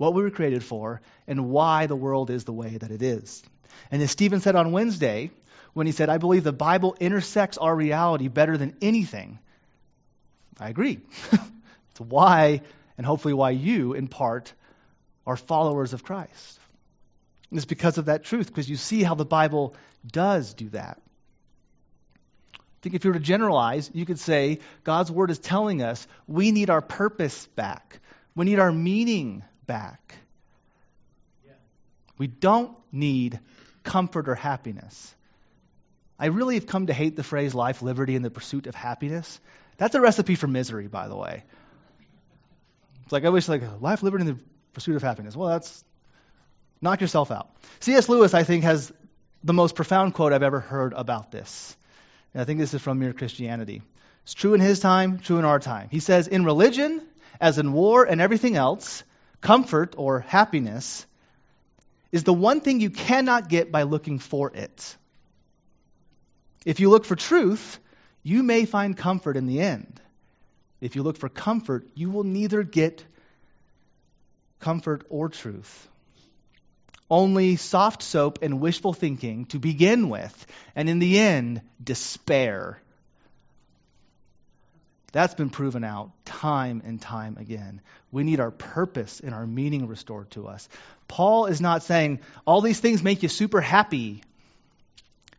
what 0.00 0.14
we 0.14 0.22
were 0.22 0.30
created 0.30 0.64
for, 0.64 1.02
and 1.26 1.50
why 1.50 1.84
the 1.84 1.94
world 1.94 2.30
is 2.30 2.44
the 2.44 2.54
way 2.54 2.70
that 2.70 2.90
it 2.90 3.02
is. 3.02 3.42
And 3.90 4.00
as 4.00 4.10
Stephen 4.10 4.40
said 4.40 4.56
on 4.56 4.72
Wednesday, 4.72 5.30
when 5.74 5.86
he 5.86 5.92
said, 5.92 6.08
I 6.08 6.16
believe 6.16 6.42
the 6.42 6.54
Bible 6.54 6.96
intersects 6.98 7.58
our 7.58 7.76
reality 7.76 8.28
better 8.28 8.56
than 8.56 8.74
anything. 8.80 9.38
I 10.58 10.70
agree. 10.70 11.00
it's 11.32 12.00
why, 12.00 12.62
and 12.96 13.04
hopefully 13.04 13.34
why 13.34 13.50
you, 13.50 13.92
in 13.92 14.08
part, 14.08 14.54
are 15.26 15.36
followers 15.36 15.92
of 15.92 16.02
Christ. 16.02 16.58
And 17.50 17.58
it's 17.58 17.66
because 17.66 17.98
of 17.98 18.06
that 18.06 18.24
truth, 18.24 18.46
because 18.46 18.70
you 18.70 18.76
see 18.76 19.02
how 19.02 19.14
the 19.14 19.26
Bible 19.26 19.74
does 20.10 20.54
do 20.54 20.70
that. 20.70 20.98
I 22.54 22.80
think 22.80 22.94
if 22.94 23.04
you 23.04 23.10
were 23.10 23.18
to 23.18 23.20
generalize, 23.22 23.90
you 23.92 24.06
could 24.06 24.18
say 24.18 24.60
God's 24.82 25.10
word 25.10 25.30
is 25.30 25.38
telling 25.38 25.82
us 25.82 26.08
we 26.26 26.52
need 26.52 26.70
our 26.70 26.80
purpose 26.80 27.46
back. 27.48 28.00
We 28.34 28.46
need 28.46 28.60
our 28.60 28.72
meaning 28.72 29.42
back. 29.66 30.16
We 32.18 32.26
don't 32.26 32.76
need 32.92 33.40
comfort 33.82 34.28
or 34.28 34.34
happiness. 34.34 35.14
I 36.18 36.26
really 36.26 36.56
have 36.56 36.66
come 36.66 36.88
to 36.88 36.92
hate 36.92 37.16
the 37.16 37.22
phrase 37.22 37.54
life, 37.54 37.80
liberty, 37.80 38.14
and 38.14 38.22
the 38.22 38.30
pursuit 38.30 38.66
of 38.66 38.74
happiness. 38.74 39.40
That's 39.78 39.94
a 39.94 40.00
recipe 40.02 40.34
for 40.34 40.46
misery, 40.46 40.86
by 40.86 41.08
the 41.08 41.16
way. 41.16 41.44
It's 43.04 43.12
like 43.12 43.24
I 43.24 43.30
wish 43.30 43.48
like 43.48 43.62
life, 43.80 44.02
liberty, 44.02 44.26
and 44.26 44.36
the 44.36 44.42
pursuit 44.74 44.96
of 44.96 45.02
happiness. 45.02 45.34
Well, 45.34 45.48
that's 45.48 45.82
knock 46.82 47.00
yourself 47.00 47.30
out. 47.30 47.48
C.S. 47.80 48.08
Lewis, 48.10 48.34
I 48.34 48.42
think, 48.42 48.64
has 48.64 48.92
the 49.42 49.54
most 49.54 49.74
profound 49.74 50.12
quote 50.12 50.34
I've 50.34 50.42
ever 50.42 50.60
heard 50.60 50.92
about 50.92 51.30
this. 51.30 51.74
And 52.34 52.42
I 52.42 52.44
think 52.44 52.60
this 52.60 52.74
is 52.74 52.82
from 52.82 52.98
Mere 52.98 53.14
Christianity. 53.14 53.80
It's 54.24 54.34
true 54.34 54.52
in 54.52 54.60
his 54.60 54.80
time, 54.80 55.18
true 55.20 55.38
in 55.38 55.46
our 55.46 55.58
time. 55.58 55.88
He 55.90 56.00
says, 56.00 56.28
In 56.28 56.44
religion, 56.44 57.00
as 57.40 57.58
in 57.58 57.72
war 57.72 58.04
and 58.04 58.20
everything 58.20 58.56
else, 58.56 59.02
comfort 59.40 59.94
or 59.96 60.20
happiness 60.20 61.06
is 62.12 62.24
the 62.24 62.32
one 62.32 62.60
thing 62.60 62.80
you 62.80 62.90
cannot 62.90 63.48
get 63.48 63.70
by 63.70 63.84
looking 63.84 64.18
for 64.18 64.50
it. 64.52 64.96
If 66.64 66.80
you 66.80 66.90
look 66.90 67.04
for 67.04 67.16
truth, 67.16 67.78
you 68.22 68.42
may 68.42 68.64
find 68.64 68.96
comfort 68.96 69.36
in 69.36 69.46
the 69.46 69.60
end. 69.60 70.00
If 70.80 70.96
you 70.96 71.02
look 71.02 71.16
for 71.16 71.28
comfort, 71.28 71.86
you 71.94 72.10
will 72.10 72.24
neither 72.24 72.62
get 72.62 73.04
comfort 74.60 75.04
or 75.08 75.28
truth. 75.28 75.88
Only 77.10 77.56
soft 77.56 78.02
soap 78.02 78.38
and 78.42 78.60
wishful 78.60 78.92
thinking 78.92 79.46
to 79.46 79.58
begin 79.58 80.08
with, 80.08 80.46
and 80.76 80.88
in 80.88 81.00
the 81.00 81.18
end, 81.18 81.62
despair. 81.82 82.80
That's 85.12 85.34
been 85.34 85.50
proven 85.50 85.82
out 85.82 86.12
time 86.24 86.82
and 86.84 87.00
time 87.00 87.36
again. 87.38 87.80
We 88.12 88.22
need 88.22 88.40
our 88.40 88.50
purpose 88.50 89.20
and 89.20 89.34
our 89.34 89.46
meaning 89.46 89.88
restored 89.88 90.30
to 90.32 90.46
us. 90.46 90.68
Paul 91.08 91.46
is 91.46 91.60
not 91.60 91.82
saying 91.82 92.20
all 92.46 92.60
these 92.60 92.78
things 92.78 93.02
make 93.02 93.22
you 93.22 93.28
super 93.28 93.60
happy. 93.60 94.22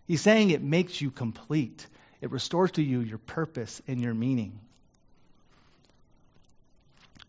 He's 0.07 0.21
saying 0.21 0.49
it 0.49 0.61
makes 0.61 0.99
you 0.99 1.09
complete. 1.09 1.87
It 2.19 2.31
restores 2.31 2.71
to 2.71 2.83
you 2.83 2.99
your 2.99 3.17
purpose 3.17 3.81
and 3.87 4.01
your 4.01 4.13
meaning. 4.13 4.59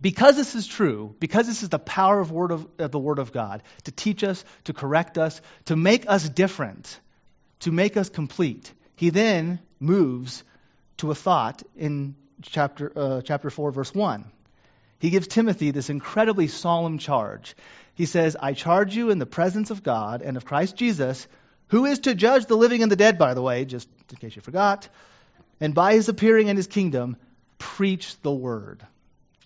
Because 0.01 0.35
this 0.35 0.57
is 0.57 0.67
true, 0.67 1.15
because 1.21 1.47
this 1.47 1.63
is 1.63 1.69
the 1.69 1.79
power 1.79 2.19
of, 2.19 2.33
word 2.33 2.51
of, 2.51 2.67
of 2.81 2.91
the 2.91 2.99
Word 2.99 3.21
of 3.21 3.33
God 3.33 3.63
to 3.85 3.93
teach 3.93 4.25
us, 4.25 4.45
to 4.65 4.73
correct 4.73 5.17
us, 5.17 5.41
to 5.67 5.77
make 5.77 6.11
us 6.11 6.29
different, 6.29 6.99
to 7.61 7.71
make 7.71 7.97
us 7.97 8.09
complete, 8.09 8.73
he 8.97 9.11
then 9.11 9.61
moves 9.79 10.43
to 10.97 11.13
a 11.13 11.15
thought 11.15 11.63
in 11.77 12.17
chapter, 12.43 12.93
uh, 12.95 13.23
chapter 13.23 13.51
4, 13.51 13.73
verse 13.73 13.95
1. 13.95 14.25
He 14.99 15.11
gives 15.11 15.27
Timothy 15.27 15.71
this 15.71 15.91
incredibly 15.91 16.47
solemn 16.47 16.99
charge. 16.99 17.57
He 17.95 18.07
says, 18.07 18.37
I 18.39 18.53
charge 18.53 18.95
you 18.95 19.11
in 19.11 19.19
the 19.19 19.27
presence 19.27 19.71
of 19.71 19.83
God 19.83 20.23
and 20.23 20.37
of 20.37 20.45
Christ 20.45 20.77
Jesus, 20.77 21.27
who 21.69 21.87
is 21.87 22.01
to 22.01 22.15
judge 22.15 22.47
the 22.47 22.57
living 22.57 22.83
and 22.83 22.93
the 22.93 22.97
dead, 22.97 23.19
by 23.19 23.35
the 23.35 23.43
way, 23.43 23.65
just 23.65 23.89
in 24.11 24.17
case 24.17 24.37
you 24.37 24.43
forgot, 24.43 24.89
and 25.61 25.75
by 25.75 25.95
his 25.95 26.09
appearing 26.09 26.49
in 26.49 26.57
his 26.57 26.67
kingdom, 26.67 27.17
preach 27.59 28.21
the 28.23 28.33
word. 28.33 28.85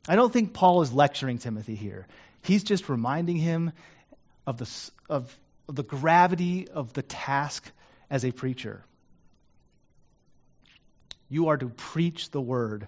I 0.09 0.17
don't 0.17 0.33
think 0.33 0.53
Paul 0.53 0.83
is 0.83 0.93
lecturing 0.93 1.39
Timothy 1.39 1.75
here. 1.75 2.07
He's 2.43 2.65
just 2.65 2.89
reminding 2.89 3.37
him 3.37 3.73
of 4.47 4.59
the, 4.59 4.91
of 5.09 5.39
the 5.69 5.83
gravity 5.83 6.69
of 6.69 6.93
the 6.93 7.03
task 7.03 7.71
as 8.11 8.25
a 8.25 8.31
preacher. 8.31 8.85
You 11.29 11.49
are 11.49 11.57
to 11.57 11.69
preach 11.69 12.31
the 12.31 12.41
word. 12.41 12.87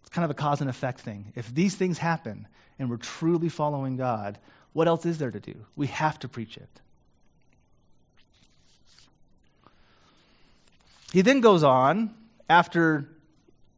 It's 0.00 0.10
kind 0.10 0.24
of 0.24 0.30
a 0.30 0.34
cause 0.34 0.60
and 0.60 0.70
effect 0.70 1.00
thing. 1.00 1.32
If 1.36 1.54
these 1.54 1.74
things 1.74 1.98
happen 1.98 2.46
and 2.78 2.90
we're 2.90 2.96
truly 2.96 3.48
following 3.48 3.96
God, 3.96 4.38
what 4.72 4.88
else 4.88 5.04
is 5.06 5.18
there 5.18 5.30
to 5.30 5.40
do? 5.40 5.54
We 5.76 5.88
have 5.88 6.18
to 6.20 6.28
preach 6.28 6.56
it. 6.56 6.68
He 11.12 11.20
then 11.20 11.42
goes 11.42 11.62
on, 11.62 12.14
after 12.48 13.06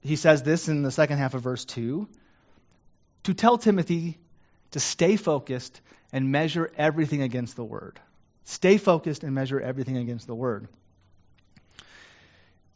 he 0.03 0.15
says 0.15 0.45
this 0.45 0.69
in 0.69 0.83
the 0.83 0.93
second 0.93 1.19
half 1.19 1.35
of 1.35 1.43
verse 1.43 1.65
2, 1.65 2.09
to 3.25 3.35
tell 3.35 3.59
Timothy 3.59 4.19
to 4.71 4.81
stay 4.81 5.17
focused 5.17 5.81
and 6.13 6.31
measure 6.31 6.71
everything 6.77 7.23
against 7.23 7.57
the 7.57 7.65
word. 7.65 7.99
Stay 8.45 8.77
focused 8.77 9.25
and 9.25 9.35
measure 9.35 9.61
everything 9.61 9.97
against 9.97 10.29
the 10.29 10.35
word. 10.35 10.69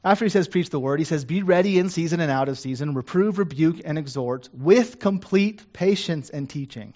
After 0.05 0.25
he 0.25 0.29
says 0.29 0.49
preach 0.49 0.71
the 0.71 0.79
word, 0.79 1.01
he 1.01 1.05
says 1.05 1.25
be 1.25 1.43
ready 1.43 1.79
in 1.79 1.89
season 1.89 2.21
and 2.21 2.31
out 2.31 2.49
of 2.49 2.59
season, 2.59 2.95
reprove, 2.95 3.39
rebuke, 3.39 3.81
and 3.85 3.99
exhort 3.99 4.49
with 4.53 4.99
complete 4.99 5.73
patience 5.73 6.31
and 6.31 6.49
teaching. 6.49 6.95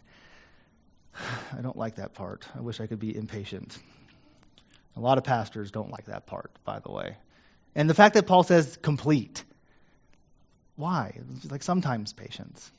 I 1.56 1.60
don't 1.60 1.76
like 1.76 1.96
that 1.96 2.14
part. 2.14 2.46
I 2.56 2.60
wish 2.60 2.80
I 2.80 2.86
could 2.86 3.00
be 3.00 3.14
impatient. 3.14 3.76
A 4.96 5.00
lot 5.00 5.18
of 5.18 5.24
pastors 5.24 5.70
don't 5.70 5.90
like 5.90 6.06
that 6.06 6.26
part, 6.26 6.52
by 6.64 6.78
the 6.78 6.92
way. 6.92 7.16
And 7.74 7.88
the 7.88 7.94
fact 7.94 8.14
that 8.14 8.26
Paul 8.26 8.42
says 8.42 8.78
complete. 8.80 9.42
Why? 10.76 11.18
Like 11.50 11.62
sometimes 11.62 12.12
patience. 12.12 12.70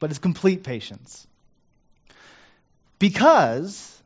But 0.00 0.10
it's 0.10 0.18
complete 0.18 0.64
patience. 0.64 1.26
Because 2.98 4.02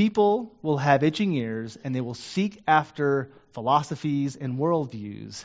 people 0.00 0.50
will 0.62 0.78
have 0.78 1.02
itching 1.02 1.34
ears 1.34 1.76
and 1.84 1.94
they 1.94 2.00
will 2.00 2.14
seek 2.14 2.62
after 2.66 3.30
philosophies 3.52 4.34
and 4.34 4.58
worldviews 4.58 5.44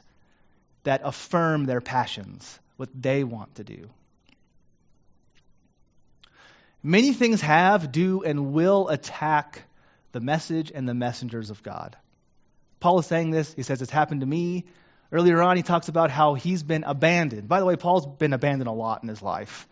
that 0.83 1.01
affirm 1.03 1.65
their 1.65 1.81
passions, 1.81 2.57
what 2.77 2.87
they 2.97 3.25
want 3.25 3.53
to 3.55 3.65
do. 3.65 3.89
Many 6.81 7.11
things 7.11 7.41
have, 7.41 7.91
do, 7.91 8.23
and 8.23 8.53
will 8.53 8.87
attack 8.87 9.63
the 10.13 10.21
message 10.21 10.71
and 10.73 10.87
the 10.87 10.93
messengers 10.93 11.49
of 11.49 11.61
God. 11.61 11.97
Paul 12.79 12.99
is 12.99 13.07
saying 13.07 13.31
this. 13.31 13.53
He 13.55 13.63
says, 13.63 13.81
It's 13.81 13.91
happened 13.91 14.21
to 14.21 14.27
me. 14.27 14.63
Earlier 15.11 15.41
on, 15.41 15.57
he 15.57 15.63
talks 15.63 15.89
about 15.89 16.11
how 16.11 16.35
he's 16.35 16.63
been 16.63 16.85
abandoned. 16.85 17.49
By 17.49 17.59
the 17.59 17.65
way, 17.65 17.75
Paul's 17.75 18.05
been 18.05 18.31
abandoned 18.31 18.69
a 18.69 18.71
lot 18.71 19.03
in 19.03 19.09
his 19.09 19.21
life. 19.21 19.67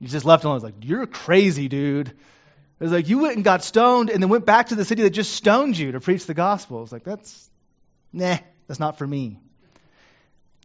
He's 0.00 0.12
just 0.12 0.24
left 0.24 0.44
alone. 0.44 0.56
He's 0.56 0.64
like, 0.64 0.82
You're 0.82 1.06
crazy, 1.06 1.68
dude. 1.68 2.14
It's 2.82 2.90
like 2.90 3.08
you 3.08 3.20
went 3.20 3.36
and 3.36 3.44
got 3.44 3.62
stoned 3.62 4.10
and 4.10 4.20
then 4.20 4.28
went 4.28 4.44
back 4.44 4.66
to 4.68 4.74
the 4.74 4.84
city 4.84 5.02
that 5.04 5.10
just 5.10 5.34
stoned 5.34 5.78
you 5.78 5.92
to 5.92 6.00
preach 6.00 6.26
the 6.26 6.34
gospel. 6.34 6.82
It's 6.82 6.90
like, 6.90 7.04
that's, 7.04 7.48
nah, 8.12 8.38
that's 8.66 8.80
not 8.80 8.98
for 8.98 9.06
me. 9.06 9.38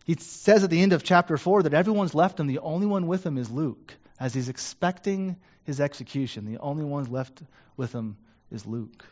He 0.04 0.16
says 0.16 0.64
at 0.64 0.72
the 0.72 0.82
end 0.82 0.94
of 0.94 1.04
chapter 1.04 1.38
4 1.38 1.64
that 1.64 1.76
everyone's 1.76 2.16
left 2.16 2.40
him. 2.40 2.48
The 2.48 2.58
only 2.58 2.88
one 2.88 3.06
with 3.06 3.24
him 3.24 3.38
is 3.38 3.52
Luke. 3.52 3.94
As 4.20 4.34
he's 4.34 4.50
expecting 4.50 5.36
his 5.64 5.80
execution, 5.80 6.52
the 6.52 6.58
only 6.58 6.86
one 6.86 7.06
left 7.06 7.44
with 7.76 7.94
him 7.94 8.18
is 8.52 8.66
Luke. 8.66 9.06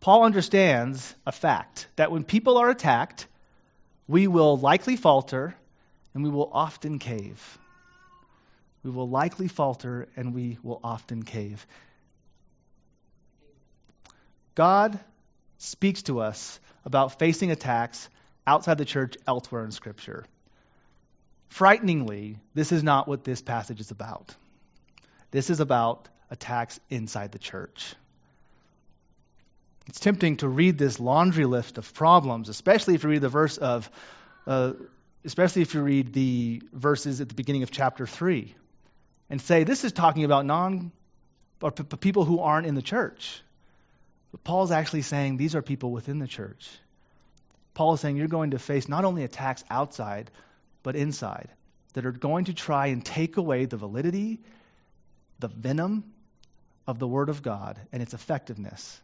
Paul 0.00 0.24
understands 0.24 1.14
a 1.24 1.32
fact 1.32 1.88
that 1.96 2.12
when 2.12 2.22
people 2.22 2.58
are 2.58 2.68
attacked, 2.68 3.26
we 4.06 4.26
will 4.26 4.58
likely 4.58 4.96
falter 4.96 5.54
and 6.12 6.22
we 6.22 6.28
will 6.28 6.50
often 6.52 6.98
cave 6.98 7.58
we 8.82 8.90
will 8.90 9.08
likely 9.08 9.48
falter 9.48 10.08
and 10.16 10.34
we 10.34 10.58
will 10.62 10.80
often 10.82 11.22
cave. 11.22 11.66
God 14.54 14.98
speaks 15.58 16.02
to 16.04 16.20
us 16.20 16.58
about 16.84 17.18
facing 17.18 17.50
attacks 17.50 18.08
outside 18.46 18.78
the 18.78 18.84
church 18.84 19.16
elsewhere 19.26 19.64
in 19.64 19.70
Scripture. 19.70 20.24
Frighteningly, 21.48 22.38
this 22.54 22.72
is 22.72 22.82
not 22.82 23.06
what 23.06 23.24
this 23.24 23.42
passage 23.42 23.80
is 23.80 23.90
about. 23.90 24.34
This 25.30 25.50
is 25.50 25.60
about 25.60 26.08
attacks 26.30 26.80
inside 26.88 27.32
the 27.32 27.38
church. 27.38 27.94
It's 29.88 30.00
tempting 30.00 30.38
to 30.38 30.48
read 30.48 30.78
this 30.78 31.00
laundry 31.00 31.44
list 31.44 31.76
of 31.76 31.92
problems, 31.92 32.48
especially 32.48 32.94
if 32.94 33.02
you 33.02 33.10
read 33.10 33.20
the 33.20 33.28
verse 33.28 33.56
of, 33.58 33.90
uh, 34.46 34.72
especially 35.24 35.62
if 35.62 35.74
you 35.74 35.82
read 35.82 36.12
the 36.12 36.62
verses 36.72 37.20
at 37.20 37.28
the 37.28 37.34
beginning 37.34 37.62
of 37.62 37.70
chapter 37.70 38.06
3 38.06 38.54
and 39.30 39.40
say 39.40 39.64
this 39.64 39.84
is 39.84 39.92
talking 39.92 40.24
about 40.24 40.44
non 40.44 40.92
or 41.62 41.70
p- 41.70 41.84
people 41.96 42.24
who 42.24 42.40
aren't 42.40 42.66
in 42.66 42.74
the 42.74 42.82
church. 42.82 43.42
But 44.32 44.44
Paul's 44.44 44.70
actually 44.70 45.02
saying 45.02 45.36
these 45.36 45.54
are 45.54 45.62
people 45.62 45.90
within 45.90 46.18
the 46.18 46.26
church. 46.26 46.68
Paul 47.74 47.94
is 47.94 48.00
saying 48.00 48.16
you're 48.16 48.28
going 48.28 48.50
to 48.50 48.58
face 48.58 48.88
not 48.88 49.04
only 49.04 49.24
attacks 49.24 49.64
outside, 49.70 50.30
but 50.82 50.96
inside 50.96 51.48
that 51.94 52.04
are 52.04 52.12
going 52.12 52.46
to 52.46 52.54
try 52.54 52.88
and 52.88 53.04
take 53.04 53.36
away 53.36 53.64
the 53.64 53.76
validity, 53.76 54.40
the 55.38 55.48
venom 55.48 56.04
of 56.86 56.98
the 56.98 57.08
Word 57.08 57.28
of 57.28 57.42
God 57.42 57.78
and 57.92 58.02
its 58.02 58.14
effectiveness 58.14 59.00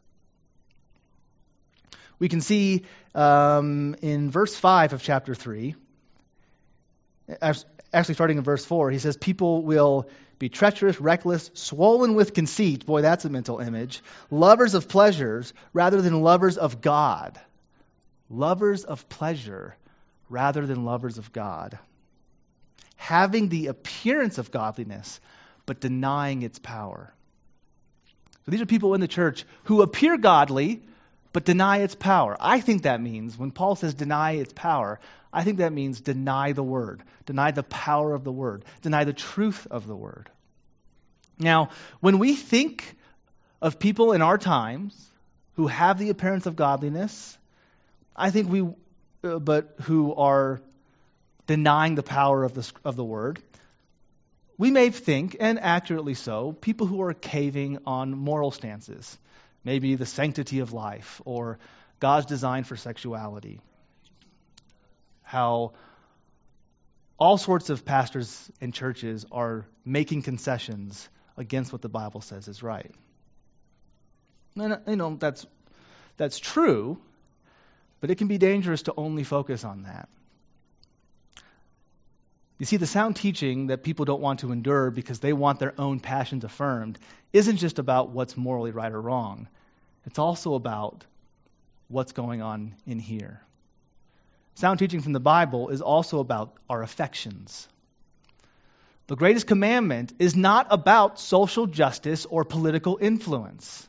We 2.19 2.29
can 2.29 2.41
see 2.41 2.85
um, 3.15 3.95
in 4.01 4.31
verse 4.31 4.57
5 4.57 4.95
of 4.95 5.03
chapter 5.03 5.35
3, 5.35 5.75
actually 7.97 8.15
starting 8.15 8.39
in 8.39 8.45
verse 8.45 8.65
4, 8.65 8.91
he 8.91 8.99
says, 8.99 9.17
People 9.17 9.63
will 9.63 10.09
be 10.39 10.49
treacherous, 10.49 11.01
reckless, 11.01 11.51
swollen 11.55 12.15
with 12.15 12.35
conceit. 12.35 12.85
Boy, 12.85 13.03
that's 13.03 13.25
a 13.25 13.31
mental 13.31 13.59
image. 13.59 14.03
Lovers 14.31 14.75
of 14.75 14.89
pleasures 14.89 15.53
rather 15.73 16.03
than 16.03 16.21
lovers 16.21 16.59
of 16.59 16.81
God. 16.81 17.41
Lovers 18.29 18.85
of 18.85 19.09
pleasure 19.09 19.77
rather 20.29 20.67
than 20.67 20.85
lovers 20.85 21.17
of 21.17 21.33
God. 21.33 21.79
Having 22.97 23.49
the 23.49 23.69
appearance 23.69 24.39
of 24.39 24.51
godliness, 24.51 25.21
but 25.65 25.81
denying 25.81 26.43
its 26.43 26.59
power. 26.59 27.13
So 28.45 28.51
these 28.51 28.61
are 28.61 28.67
people 28.67 28.95
in 28.95 29.01
the 29.01 29.09
church 29.09 29.45
who 29.65 29.83
appear 29.83 30.19
godly, 30.19 30.83
but 31.33 31.45
deny 31.45 31.79
its 31.79 31.95
power. 31.95 32.37
I 32.39 32.61
think 32.61 32.83
that 32.83 33.01
means, 33.01 33.37
when 33.37 33.51
Paul 33.51 33.75
says 33.75 33.95
deny 33.95 34.33
its 34.33 34.53
power, 34.53 35.01
I 35.33 35.45
think 35.45 35.59
that 35.59 35.73
means 35.73 36.01
deny 36.01 36.53
the 36.53 36.63
word, 36.63 37.03
deny 37.27 37.51
the 37.51 37.63
power 37.63 38.15
of 38.15 38.25
the 38.25 38.33
word, 38.33 38.65
deny 38.83 39.05
the 39.05 39.13
truth 39.13 39.67
of 39.71 39.87
the 39.87 39.97
word. 39.97 40.31
Now, 41.39 41.71
when 42.01 42.19
we 42.19 42.35
think 42.35 42.97
of 43.61 43.79
people 43.79 44.13
in 44.13 44.23
our 44.23 44.39
times 44.39 44.95
who 45.55 45.67
have 45.67 45.99
the 45.99 46.11
appearance 46.11 46.47
of 46.47 46.57
godliness, 46.57 47.37
I 48.15 48.31
think 48.31 48.49
we, 48.49 48.69
uh, 49.25 49.39
but 49.39 49.75
who 49.83 50.15
are 50.15 50.61
denying 51.47 51.95
the 51.95 52.03
power 52.03 52.45
of 52.45 52.55
the, 52.55 52.71
of 52.85 52.97
the 52.97 53.05
word, 53.05 53.41
we 54.59 54.71
may 54.71 54.89
think, 54.89 55.37
and 55.39 55.61
accurately 55.61 56.15
so, 56.15 56.53
people 56.53 56.87
who 56.87 57.03
are 57.03 57.13
caving 57.13 57.79
on 57.85 58.17
moral 58.17 58.51
stances, 58.51 59.19
maybe 59.65 59.97
the 59.97 60.07
sanctity 60.07 60.61
of 60.61 60.73
life 60.73 61.21
or 61.27 61.59
God's 62.01 62.27
design 62.27 62.65
for 62.65 62.77
sexuality 62.77 63.61
how 65.27 65.73
all 67.19 67.37
sorts 67.37 67.69
of 67.69 67.85
pastors 67.85 68.49
and 68.61 68.73
churches 68.73 69.27
are 69.33 69.67
making 69.85 70.23
concessions 70.23 71.09
against 71.37 71.73
what 71.73 71.83
the 71.83 71.89
Bible 71.89 72.21
says 72.21 72.47
is 72.47 72.63
right. 72.63 72.95
And, 74.55 74.73
uh, 74.73 74.79
you 74.87 74.95
know, 74.95 75.17
that's, 75.17 75.45
that's 76.17 76.39
true, 76.39 76.99
but 78.01 78.11
it 78.11 78.19
can 78.19 78.29
be 78.29 78.39
dangerous 78.39 78.83
to 78.83 78.95
only 78.97 79.25
focus 79.25 79.65
on 79.65 79.83
that. 79.83 80.09
You 82.59 82.65
see, 82.65 82.77
the 82.77 82.87
sound 82.87 83.17
teaching 83.17 83.67
that 83.67 83.83
people 83.83 84.05
don't 84.05 84.21
want 84.21 84.41
to 84.41 84.53
endure 84.53 84.93
because 84.93 85.19
they 85.19 85.33
want 85.33 85.59
their 85.59 85.75
own 85.77 85.99
passions 85.99 86.45
affirmed 86.45 87.01
isn't 87.33 87.57
just 87.57 87.81
about 87.81 88.11
what's 88.11 88.37
morally 88.37 88.71
right 88.71 88.93
or 88.93 89.01
wrong. 89.01 89.49
It's 90.07 90.21
also 90.21 90.55
about 90.55 91.05
what's 91.89 92.13
going 92.13 92.43
on 92.43 92.77
in 92.87 93.01
here. 93.01 93.41
Sound 94.57 94.79
teaching 94.79 95.03
from 95.03 95.13
the 95.13 95.21
Bible 95.21 95.69
is 95.69 95.83
also 95.83 96.19
about 96.19 96.57
our 96.69 96.83
affections. 96.83 97.69
The 99.07 99.15
greatest 99.15 99.47
commandment 99.47 100.15
is 100.19 100.35
not 100.35 100.69
about 100.71 101.21
social 101.21 101.67
justice 101.67 102.25
or 102.25 102.43
political 102.43 102.99
influence. 103.01 103.87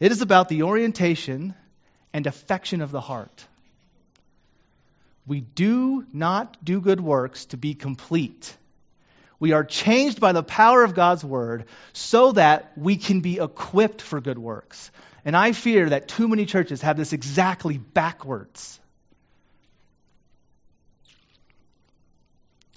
It 0.00 0.10
is 0.10 0.20
about 0.20 0.48
the 0.48 0.64
orientation 0.64 1.54
and 2.12 2.26
affection 2.26 2.80
of 2.80 2.90
the 2.90 3.00
heart. 3.00 3.46
We 5.24 5.40
do 5.40 6.04
not 6.12 6.62
do 6.64 6.80
good 6.80 7.00
works 7.00 7.46
to 7.46 7.56
be 7.56 7.74
complete. 7.74 8.54
We 9.38 9.52
are 9.52 9.64
changed 9.64 10.20
by 10.20 10.32
the 10.32 10.42
power 10.42 10.82
of 10.82 10.94
God's 10.94 11.24
word 11.24 11.66
so 11.92 12.32
that 12.32 12.72
we 12.76 12.96
can 12.96 13.20
be 13.20 13.38
equipped 13.38 14.02
for 14.02 14.20
good 14.20 14.38
works. 14.38 14.90
And 15.24 15.36
I 15.36 15.52
fear 15.52 15.88
that 15.88 16.08
too 16.08 16.28
many 16.28 16.44
churches 16.46 16.82
have 16.82 16.96
this 16.96 17.12
exactly 17.12 17.78
backwards. 17.78 18.78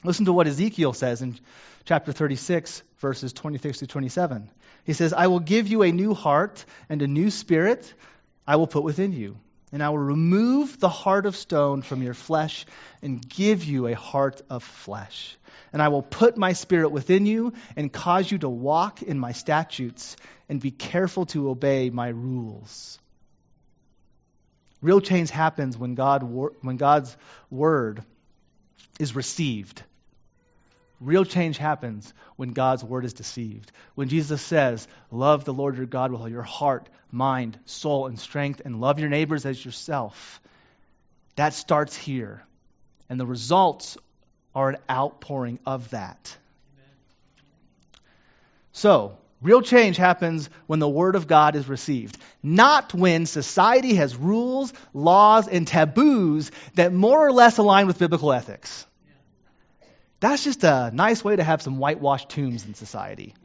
Listen 0.03 0.25
to 0.25 0.33
what 0.33 0.47
Ezekiel 0.47 0.93
says 0.93 1.21
in 1.21 1.37
chapter 1.85 2.11
36, 2.11 2.83
verses 2.99 3.33
26 3.33 3.79
to 3.79 3.87
27. 3.87 4.49
He 4.85 4.93
says, 4.93 5.11
I 5.11 5.27
will 5.27 5.39
give 5.39 5.67
you 5.67 5.83
a 5.83 5.91
new 5.91 6.13
heart 6.13 6.63
and 6.87 7.01
a 7.01 7.07
new 7.07 7.29
spirit 7.29 7.93
I 8.45 8.55
will 8.55 8.67
put 8.67 8.83
within 8.83 9.11
you. 9.11 9.37
And 9.71 9.83
I 9.83 9.89
will 9.89 9.97
remove 9.97 10.79
the 10.79 10.89
heart 10.89 11.25
of 11.25 11.35
stone 11.35 11.81
from 11.81 12.01
your 12.01 12.13
flesh 12.13 12.65
and 13.01 13.27
give 13.27 13.65
you 13.65 13.87
a 13.87 13.95
heart 13.95 14.41
of 14.49 14.63
flesh. 14.63 15.37
And 15.73 15.81
I 15.81 15.89
will 15.89 16.01
put 16.01 16.37
my 16.37 16.53
spirit 16.53 16.89
within 16.89 17.25
you 17.25 17.53
and 17.75 17.91
cause 17.91 18.31
you 18.31 18.37
to 18.39 18.49
walk 18.49 19.01
in 19.01 19.19
my 19.19 19.33
statutes 19.33 20.15
and 20.47 20.61
be 20.61 20.71
careful 20.71 21.25
to 21.27 21.49
obey 21.49 21.89
my 21.89 22.07
rules. 22.07 22.97
Real 24.81 25.01
change 25.01 25.31
happens 25.31 25.77
when, 25.77 25.95
God, 25.95 26.23
when 26.23 26.77
God's 26.77 27.15
word 27.49 28.03
is 28.99 29.15
received. 29.15 29.83
Real 30.99 31.25
change 31.25 31.57
happens 31.57 32.11
when 32.37 32.53
God's 32.53 32.83
word 32.83 33.05
is 33.05 33.13
deceived. 33.13 33.71
When 33.93 34.09
Jesus 34.09 34.41
says, 34.41 34.87
Love 35.11 35.45
the 35.45 35.53
Lord 35.53 35.77
your 35.77 35.85
God 35.85 36.11
with 36.11 36.21
all 36.21 36.29
your 36.29 36.41
heart, 36.41 36.89
mind, 37.11 37.59
soul, 37.65 38.07
and 38.07 38.19
strength, 38.19 38.61
and 38.65 38.81
love 38.81 38.99
your 38.99 39.09
neighbors 39.09 39.45
as 39.45 39.63
yourself, 39.63 40.41
that 41.35 41.53
starts 41.53 41.95
here. 41.95 42.43
And 43.09 43.19
the 43.19 43.27
results 43.27 43.97
are 44.55 44.69
an 44.69 44.77
outpouring 44.89 45.59
of 45.67 45.91
that. 45.91 46.35
Amen. 46.75 46.89
So, 48.71 49.17
real 49.39 49.61
change 49.61 49.97
happens 49.97 50.49
when 50.65 50.79
the 50.79 50.89
Word 50.89 51.15
of 51.15 51.27
God 51.27 51.55
is 51.55 51.69
received, 51.69 52.17
not 52.41 52.91
when 52.95 53.27
society 53.27 53.93
has 53.95 54.15
rules, 54.15 54.73
laws, 54.95 55.47
and 55.47 55.67
taboos 55.67 56.51
that 56.73 56.91
more 56.91 57.23
or 57.25 57.31
less 57.31 57.59
align 57.59 57.85
with 57.85 57.99
biblical 57.99 58.33
ethics. 58.33 58.87
That's 60.19 60.43
just 60.43 60.63
a 60.63 60.89
nice 60.91 61.23
way 61.23 61.35
to 61.35 61.43
have 61.43 61.61
some 61.61 61.77
whitewashed 61.77 62.29
tombs 62.29 62.65
in 62.65 62.73
society. 62.73 63.35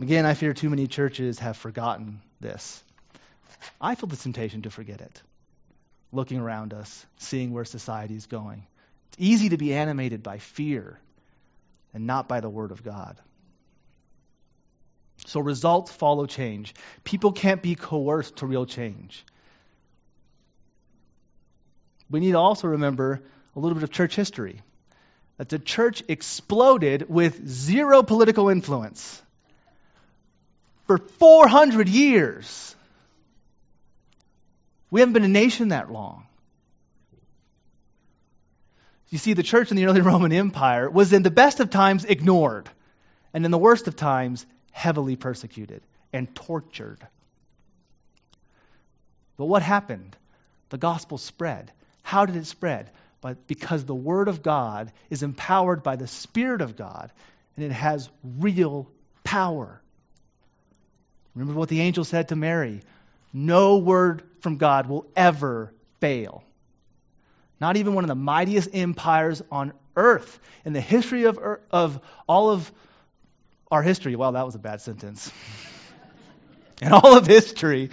Again, 0.00 0.24
I 0.24 0.32
fear 0.32 0.54
too 0.54 0.70
many 0.70 0.86
churches 0.86 1.38
have 1.40 1.58
forgotten 1.58 2.22
this. 2.40 2.82
I 3.78 3.94
feel 3.94 4.08
the 4.08 4.16
temptation 4.16 4.62
to 4.62 4.70
forget 4.70 5.02
it, 5.02 5.22
looking 6.10 6.38
around 6.38 6.72
us, 6.72 7.04
seeing 7.18 7.52
where 7.52 7.66
society 7.66 8.16
is 8.16 8.24
going. 8.24 8.66
It's 9.08 9.18
easy 9.18 9.50
to 9.50 9.58
be 9.58 9.74
animated 9.74 10.22
by 10.22 10.38
fear 10.38 10.98
and 11.92 12.06
not 12.06 12.28
by 12.28 12.40
the 12.40 12.48
Word 12.48 12.70
of 12.70 12.82
God. 12.82 13.18
So 15.26 15.40
results 15.40 15.92
follow 15.92 16.24
change. 16.24 16.74
People 17.04 17.32
can't 17.32 17.60
be 17.60 17.74
coerced 17.74 18.36
to 18.36 18.46
real 18.46 18.64
change 18.64 19.22
we 22.10 22.20
need 22.20 22.32
to 22.32 22.38
also 22.38 22.68
remember 22.68 23.22
a 23.54 23.60
little 23.60 23.74
bit 23.74 23.84
of 23.84 23.90
church 23.90 24.16
history. 24.16 24.60
That 25.38 25.48
the 25.48 25.58
church 25.58 26.02
exploded 26.08 27.08
with 27.08 27.48
zero 27.48 28.02
political 28.02 28.50
influence 28.50 29.22
for 30.86 30.98
400 30.98 31.88
years. 31.88 32.74
We 34.90 35.00
haven't 35.00 35.14
been 35.14 35.24
a 35.24 35.28
nation 35.28 35.68
that 35.68 35.90
long. 35.90 36.26
You 39.08 39.18
see, 39.18 39.34
the 39.34 39.42
church 39.42 39.70
in 39.70 39.76
the 39.76 39.86
early 39.86 40.00
Roman 40.12 40.32
Empire 40.32 40.90
was 40.90 41.12
in 41.12 41.22
the 41.22 41.30
best 41.30 41.60
of 41.60 41.70
times 41.70 42.04
ignored, 42.04 42.68
and 43.32 43.44
in 43.44 43.50
the 43.50 43.58
worst 43.58 43.88
of 43.88 43.96
times 43.96 44.44
heavily 44.72 45.16
persecuted 45.16 45.82
and 46.12 46.34
tortured. 46.34 46.98
But 49.36 49.46
what 49.46 49.62
happened? 49.62 50.16
The 50.68 50.78
gospel 50.78 51.18
spread. 51.18 51.72
How 52.10 52.26
did 52.26 52.34
it 52.34 52.46
spread? 52.46 52.90
But 53.20 53.46
because 53.46 53.84
the 53.84 53.94
Word 53.94 54.26
of 54.26 54.42
God 54.42 54.90
is 55.10 55.22
empowered 55.22 55.84
by 55.84 55.94
the 55.94 56.08
Spirit 56.08 56.60
of 56.60 56.74
God 56.74 57.12
and 57.54 57.64
it 57.64 57.70
has 57.70 58.10
real 58.40 58.90
power. 59.22 59.80
Remember 61.36 61.56
what 61.56 61.68
the 61.68 61.80
angel 61.80 62.02
said 62.02 62.30
to 62.30 62.34
Mary 62.36 62.80
no 63.32 63.76
word 63.76 64.24
from 64.40 64.56
God 64.56 64.88
will 64.88 65.06
ever 65.14 65.72
fail. 66.00 66.42
Not 67.60 67.76
even 67.76 67.94
one 67.94 68.02
of 68.02 68.08
the 68.08 68.16
mightiest 68.16 68.70
empires 68.72 69.40
on 69.52 69.72
earth 69.94 70.40
in 70.64 70.72
the 70.72 70.80
history 70.80 71.26
of, 71.26 71.38
of 71.70 72.00
all 72.28 72.50
of 72.50 72.72
our 73.70 73.84
history. 73.84 74.16
Well, 74.16 74.32
that 74.32 74.44
was 74.44 74.56
a 74.56 74.58
bad 74.58 74.80
sentence. 74.80 75.30
in 76.82 76.92
all 76.92 77.16
of 77.16 77.28
history, 77.28 77.90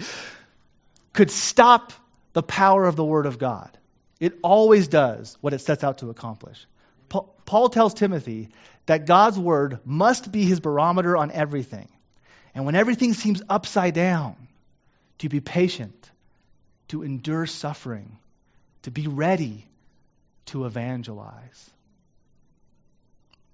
could 1.12 1.30
stop 1.30 1.92
the 2.32 2.42
power 2.42 2.84
of 2.84 2.96
the 2.96 3.04
Word 3.04 3.26
of 3.26 3.38
God. 3.38 3.78
It 4.20 4.38
always 4.42 4.88
does 4.88 5.36
what 5.40 5.52
it 5.52 5.60
sets 5.60 5.84
out 5.84 5.98
to 5.98 6.10
accomplish. 6.10 6.66
Paul 7.08 7.68
tells 7.68 7.94
Timothy 7.94 8.50
that 8.86 9.06
God's 9.06 9.38
word 9.38 9.78
must 9.84 10.30
be 10.30 10.44
his 10.44 10.60
barometer 10.60 11.16
on 11.16 11.30
everything. 11.30 11.88
And 12.54 12.66
when 12.66 12.74
everything 12.74 13.14
seems 13.14 13.42
upside 13.48 13.94
down, 13.94 14.36
to 15.18 15.28
be 15.28 15.40
patient, 15.40 16.10
to 16.88 17.02
endure 17.02 17.46
suffering, 17.46 18.18
to 18.82 18.90
be 18.90 19.06
ready 19.06 19.66
to 20.46 20.64
evangelize. 20.64 21.70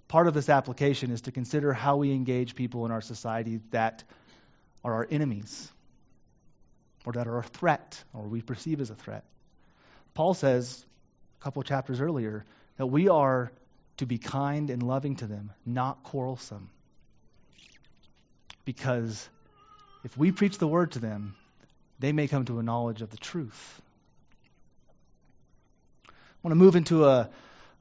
part 0.09 0.29
of 0.29 0.35
this 0.35 0.49
application 0.49 1.11
is 1.11 1.23
to 1.23 1.33
consider 1.33 1.73
how 1.73 1.97
we 1.97 2.13
engage 2.13 2.55
people 2.55 2.87
in 2.87 2.93
our 2.93 3.01
society 3.01 3.61
that 3.71 4.05
are 4.85 4.95
our 4.95 5.09
enemies 5.11 5.73
or 7.05 7.15
that 7.15 7.27
are 7.27 7.39
a 7.39 7.43
threat 7.43 8.03
or 8.13 8.23
we 8.23 8.41
perceive 8.41 8.81
as 8.81 8.91
a 8.91 8.95
threat. 8.95 9.25
Paul 10.15 10.35
says 10.35 10.85
a 11.41 11.45
couple 11.45 11.61
of 11.61 11.67
chapters 11.67 12.01
earlier 12.01 12.45
that 12.77 12.87
we 12.87 13.09
are 13.09 13.51
to 13.99 14.07
be 14.07 14.19
kind 14.19 14.71
and 14.71 14.83
loving 14.83 15.17
to 15.17 15.27
them, 15.27 15.53
not 15.67 16.03
quarrelsome. 16.05 16.71
Because 18.65 19.29
if 20.05 20.17
we 20.17 20.33
preach 20.33 20.59
the 20.59 20.67
word 20.67 20.93
to 20.93 20.99
them, 20.99 21.35
they 21.99 22.13
may 22.13 22.29
come 22.29 22.45
to 22.47 22.59
a 22.59 22.63
knowledge 22.63 23.03
of 23.03 23.11
the 23.11 23.17
truth. 23.17 23.81
I 26.09 26.13
want 26.43 26.53
to 26.53 26.57
move 26.57 26.77
into 26.77 27.07
a, 27.07 27.31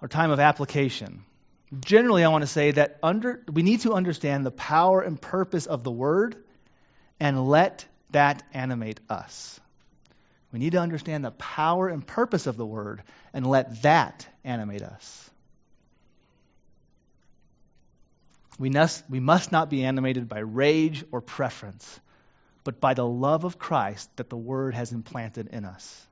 time 0.09 0.31
of 0.31 0.39
application. 0.39 1.23
Generally, 1.79 2.25
I 2.25 2.27
want 2.27 2.41
to 2.41 2.47
say 2.47 2.71
that 2.71 2.99
under, 3.01 3.41
we 3.51 3.63
need 3.63 3.81
to 3.81 3.93
understand 3.93 4.45
the 4.45 4.51
power 4.51 5.01
and 5.01 5.19
purpose 5.19 5.65
of 5.65 5.83
the 5.83 5.91
word 5.91 6.35
and 7.21 7.47
let 7.47 7.85
that 8.11 8.43
animate 8.53 8.99
us. 9.09 9.61
We 10.53 10.59
need 10.59 10.73
to 10.73 10.79
understand 10.79 11.25
the 11.25 11.31
power 11.31 11.89
and 11.89 12.05
purpose 12.05 12.45
of 12.45 12.57
the 12.57 12.65
word 12.65 13.01
and 13.33 13.45
let 13.45 13.81
that 13.81 14.27
animate 14.43 14.83
us. 14.83 15.29
We 18.59 18.69
must, 18.69 19.03
we 19.09 19.19
must 19.19 19.51
not 19.51 19.71
be 19.71 19.83
animated 19.83 20.29
by 20.29 20.39
rage 20.39 21.03
or 21.11 21.21
preference, 21.21 21.99
but 22.63 22.79
by 22.79 22.93
the 22.93 23.05
love 23.05 23.45
of 23.45 23.57
Christ 23.57 24.15
that 24.17 24.29
the 24.29 24.37
word 24.37 24.75
has 24.75 24.91
implanted 24.91 25.47
in 25.47 25.65
us. 25.65 26.05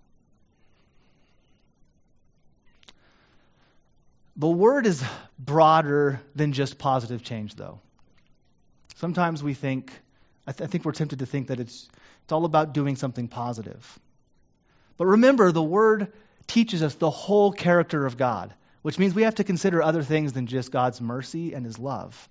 The 4.37 4.49
word 4.49 4.87
is 4.87 5.03
broader 5.37 6.19
than 6.33 6.51
just 6.51 6.79
positive 6.79 7.21
change, 7.21 7.53
though. 7.53 7.79
Sometimes 8.95 9.43
we 9.43 9.53
think, 9.53 9.93
I, 10.47 10.51
th- 10.51 10.67
I 10.67 10.71
think 10.71 10.83
we're 10.83 10.93
tempted 10.93 11.19
to 11.19 11.27
think 11.27 11.47
that 11.47 11.59
it's, 11.59 11.87
it's 12.23 12.31
all 12.31 12.45
about 12.45 12.73
doing 12.73 12.95
something 12.95 13.27
positive. 13.27 13.99
But 14.97 15.07
remember, 15.07 15.51
the 15.51 15.63
word 15.63 16.11
teaches 16.47 16.83
us 16.83 16.95
the 16.95 17.09
whole 17.09 17.51
character 17.51 18.05
of 18.05 18.17
God, 18.17 18.53
which 18.81 18.99
means 18.99 19.13
we 19.13 19.23
have 19.23 19.35
to 19.35 19.43
consider 19.43 19.81
other 19.81 20.03
things 20.03 20.33
than 20.33 20.47
just 20.47 20.71
God's 20.71 21.01
mercy 21.01 21.53
and 21.53 21.65
his 21.65 21.79
love. 21.79 22.29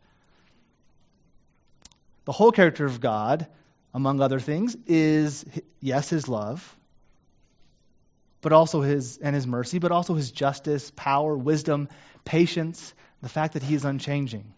The 2.25 2.33
whole 2.33 2.53
character 2.53 2.85
of 2.85 3.01
God, 3.01 3.47
among 3.95 4.21
other 4.21 4.41
things, 4.41 4.77
is 4.87 5.45
yes, 5.81 6.11
his 6.11 6.29
love, 6.29 6.77
but 8.41 8.53
also 8.53 8.83
his 8.83 9.19
and 9.19 9.35
his 9.35 9.47
mercy, 9.47 9.79
but 9.79 9.93
also 9.93 10.15
his 10.15 10.31
justice, 10.31 10.93
power, 10.95 11.37
wisdom, 11.37 11.89
patience, 12.25 12.95
the 13.23 13.29
fact 13.29 13.55
that 13.55 13.63
he 13.63 13.75
is 13.75 13.85
unchanging. 13.85 14.53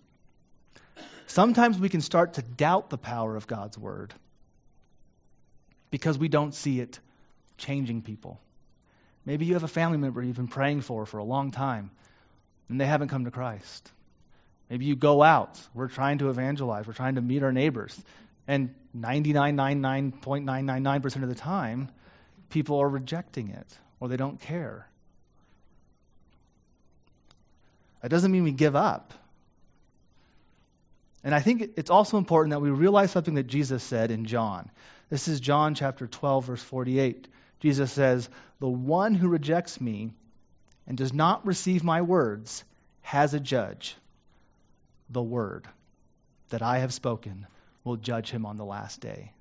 Sometimes 1.27 1.79
we 1.79 1.88
can 1.88 2.01
start 2.01 2.35
to 2.35 2.43
doubt 2.43 2.91
the 2.91 2.99
power 2.99 3.37
of 3.37 3.47
God's 3.47 3.79
word 3.79 4.12
because 5.91 6.19
we 6.19 6.29
don't 6.29 6.55
see 6.55 6.81
it 6.81 6.99
changing 7.59 8.03
people. 8.03 8.41
Maybe 9.25 9.47
you 9.47 9.55
have 9.55 9.62
a 9.62 9.69
family 9.69 9.99
member 9.99 10.21
you've 10.23 10.37
been 10.37 10.49
praying 10.49 10.83
for 10.83 11.07
for 11.07 11.19
a 11.19 11.25
long 11.25 11.53
time 11.53 11.91
and 12.69 12.81
they 12.81 12.87
haven't 12.87 13.09
come 13.09 13.25
to 13.25 13.31
Christ. 13.31 13.91
Maybe 14.69 14.85
you 14.87 14.97
go 14.97 15.23
out. 15.23 15.61
We're 15.75 15.88
trying 15.88 16.19
to 16.19 16.29
evangelize. 16.31 16.87
We're 16.87 16.93
trying 16.95 17.17
to 17.17 17.21
meet 17.21 17.43
our 17.43 17.53
neighbors. 17.53 18.01
And 18.49 18.75
99.999% 18.97 21.23
of 21.23 21.29
the 21.29 21.35
time, 21.35 21.91
people 22.49 22.81
are 22.81 22.88
rejecting 22.88 23.51
it 23.51 23.67
or 24.01 24.09
they 24.09 24.17
don't 24.17 24.41
care. 24.41 24.88
That 28.01 28.09
doesn't 28.09 28.33
mean 28.33 28.45
we 28.45 28.53
give 28.53 28.75
up. 28.75 29.12
And 31.25 31.35
I 31.35 31.41
think 31.41 31.73
it's 31.77 31.91
also 31.91 32.19
important 32.19 32.51
that 32.51 32.61
we 32.61 32.71
realize 32.71 33.12
something 33.12 33.35
that 33.35 33.47
Jesus 33.47 33.83
said 33.83 34.11
in 34.11 34.25
John. 34.25 34.71
This 35.09 35.29
is 35.29 35.38
John 35.38 35.75
chapter 35.75 36.07
12, 36.07 36.47
verse 36.47 36.62
48. 36.62 37.29
Jesus 37.62 37.92
says, 37.92 38.29
The 38.59 38.68
one 38.68 39.14
who 39.14 39.29
rejects 39.29 39.81
me 39.81 40.12
and 40.87 40.98
does 40.98 41.12
not 41.12 41.46
receive 41.46 41.85
my 41.85 42.03
words 42.03 42.64
has 43.03 43.35
a 43.35 43.40
judge. 43.40 43.96
The 45.11 45.22
word 45.22 45.66
that 46.48 46.61
I 46.61 46.79
have 46.79 46.92
spoken 46.92 47.46
will 47.85 47.96
judge 47.96 48.31
him 48.31 48.46
on 48.46 48.57
the 48.57 48.64
last 48.64 49.01
day. 49.01 49.33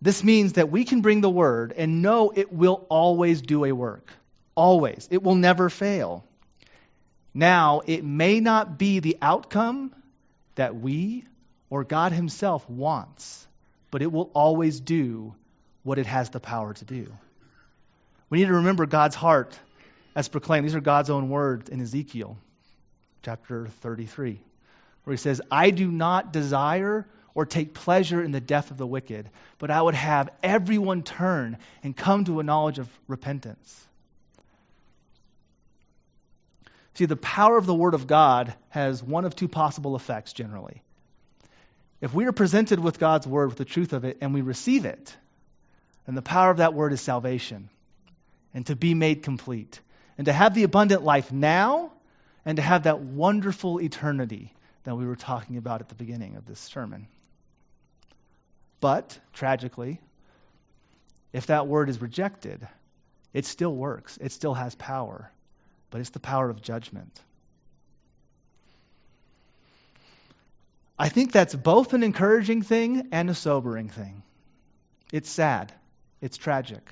This 0.00 0.24
means 0.24 0.54
that 0.54 0.70
we 0.70 0.84
can 0.84 1.02
bring 1.02 1.20
the 1.20 1.30
word 1.30 1.72
and 1.76 2.02
know 2.02 2.32
it 2.34 2.52
will 2.52 2.86
always 2.88 3.42
do 3.42 3.64
a 3.64 3.72
work. 3.72 4.10
Always. 4.54 5.06
It 5.10 5.22
will 5.22 5.34
never 5.36 5.68
fail. 5.68 6.24
Now, 7.34 7.82
it 7.86 8.04
may 8.04 8.40
not 8.40 8.78
be 8.78 9.00
the 9.00 9.18
outcome 9.22 9.94
that 10.54 10.74
we 10.74 11.24
or 11.70 11.84
God 11.84 12.12
Himself 12.12 12.68
wants, 12.68 13.46
but 13.90 14.02
it 14.02 14.10
will 14.10 14.30
always 14.34 14.80
do 14.80 15.34
what 15.82 15.98
it 15.98 16.06
has 16.06 16.30
the 16.30 16.40
power 16.40 16.74
to 16.74 16.84
do. 16.84 17.12
We 18.30 18.38
need 18.38 18.46
to 18.46 18.54
remember 18.54 18.86
God's 18.86 19.16
heart 19.16 19.58
as 20.14 20.28
proclaimed. 20.28 20.66
These 20.66 20.74
are 20.74 20.80
God's 20.80 21.10
own 21.10 21.28
words 21.28 21.68
in 21.68 21.80
Ezekiel 21.80 22.36
chapter 23.22 23.68
33, 23.80 24.40
where 25.04 25.12
He 25.12 25.18
says, 25.18 25.40
I 25.50 25.70
do 25.70 25.90
not 25.90 26.32
desire 26.32 27.06
or 27.34 27.46
take 27.46 27.72
pleasure 27.72 28.22
in 28.22 28.30
the 28.30 28.40
death 28.40 28.70
of 28.70 28.76
the 28.76 28.86
wicked, 28.86 29.28
but 29.58 29.70
I 29.70 29.80
would 29.80 29.94
have 29.94 30.28
everyone 30.42 31.02
turn 31.02 31.56
and 31.82 31.96
come 31.96 32.24
to 32.24 32.40
a 32.40 32.42
knowledge 32.42 32.78
of 32.78 32.88
repentance. 33.08 33.78
See, 36.94 37.06
the 37.06 37.16
power 37.16 37.56
of 37.56 37.64
the 37.64 37.74
Word 37.74 37.94
of 37.94 38.06
God 38.06 38.54
has 38.68 39.02
one 39.02 39.24
of 39.24 39.34
two 39.34 39.48
possible 39.48 39.96
effects 39.96 40.34
generally. 40.34 40.82
If 42.02 42.12
we 42.12 42.26
are 42.26 42.32
presented 42.32 42.80
with 42.80 42.98
God's 42.98 43.26
Word, 43.26 43.48
with 43.48 43.58
the 43.58 43.64
truth 43.64 43.92
of 43.92 44.04
it, 44.04 44.18
and 44.20 44.34
we 44.34 44.42
receive 44.42 44.84
it, 44.84 45.16
then 46.06 46.14
the 46.14 46.22
power 46.22 46.50
of 46.50 46.58
that 46.58 46.74
Word 46.74 46.92
is 46.92 47.00
salvation 47.00 47.68
and 48.54 48.66
to 48.66 48.76
be 48.76 48.94
made 48.94 49.22
complete 49.22 49.80
and 50.18 50.26
to 50.26 50.32
have 50.32 50.54
the 50.54 50.64
abundant 50.64 51.02
life 51.02 51.32
now 51.32 51.92
and 52.44 52.56
to 52.56 52.62
have 52.62 52.84
that 52.84 53.00
wonderful 53.00 53.80
eternity 53.80 54.52
that 54.84 54.96
we 54.96 55.06
were 55.06 55.16
talking 55.16 55.56
about 55.56 55.80
at 55.80 55.88
the 55.88 55.94
beginning 55.94 56.36
of 56.36 56.46
this 56.46 56.58
sermon. 56.58 57.06
But, 58.80 59.16
tragically, 59.32 60.00
if 61.32 61.46
that 61.46 61.68
word 61.68 61.88
is 61.88 62.02
rejected, 62.02 62.66
it 63.32 63.46
still 63.46 63.74
works, 63.74 64.18
it 64.20 64.32
still 64.32 64.54
has 64.54 64.74
power, 64.74 65.30
but 65.90 66.00
it's 66.00 66.10
the 66.10 66.20
power 66.20 66.50
of 66.50 66.60
judgment. 66.60 67.20
I 70.98 71.08
think 71.08 71.32
that's 71.32 71.54
both 71.54 71.94
an 71.94 72.02
encouraging 72.02 72.62
thing 72.62 73.08
and 73.12 73.30
a 73.30 73.34
sobering 73.34 73.88
thing. 73.88 74.22
It's 75.12 75.30
sad, 75.30 75.72
it's 76.22 76.38
tragic, 76.38 76.88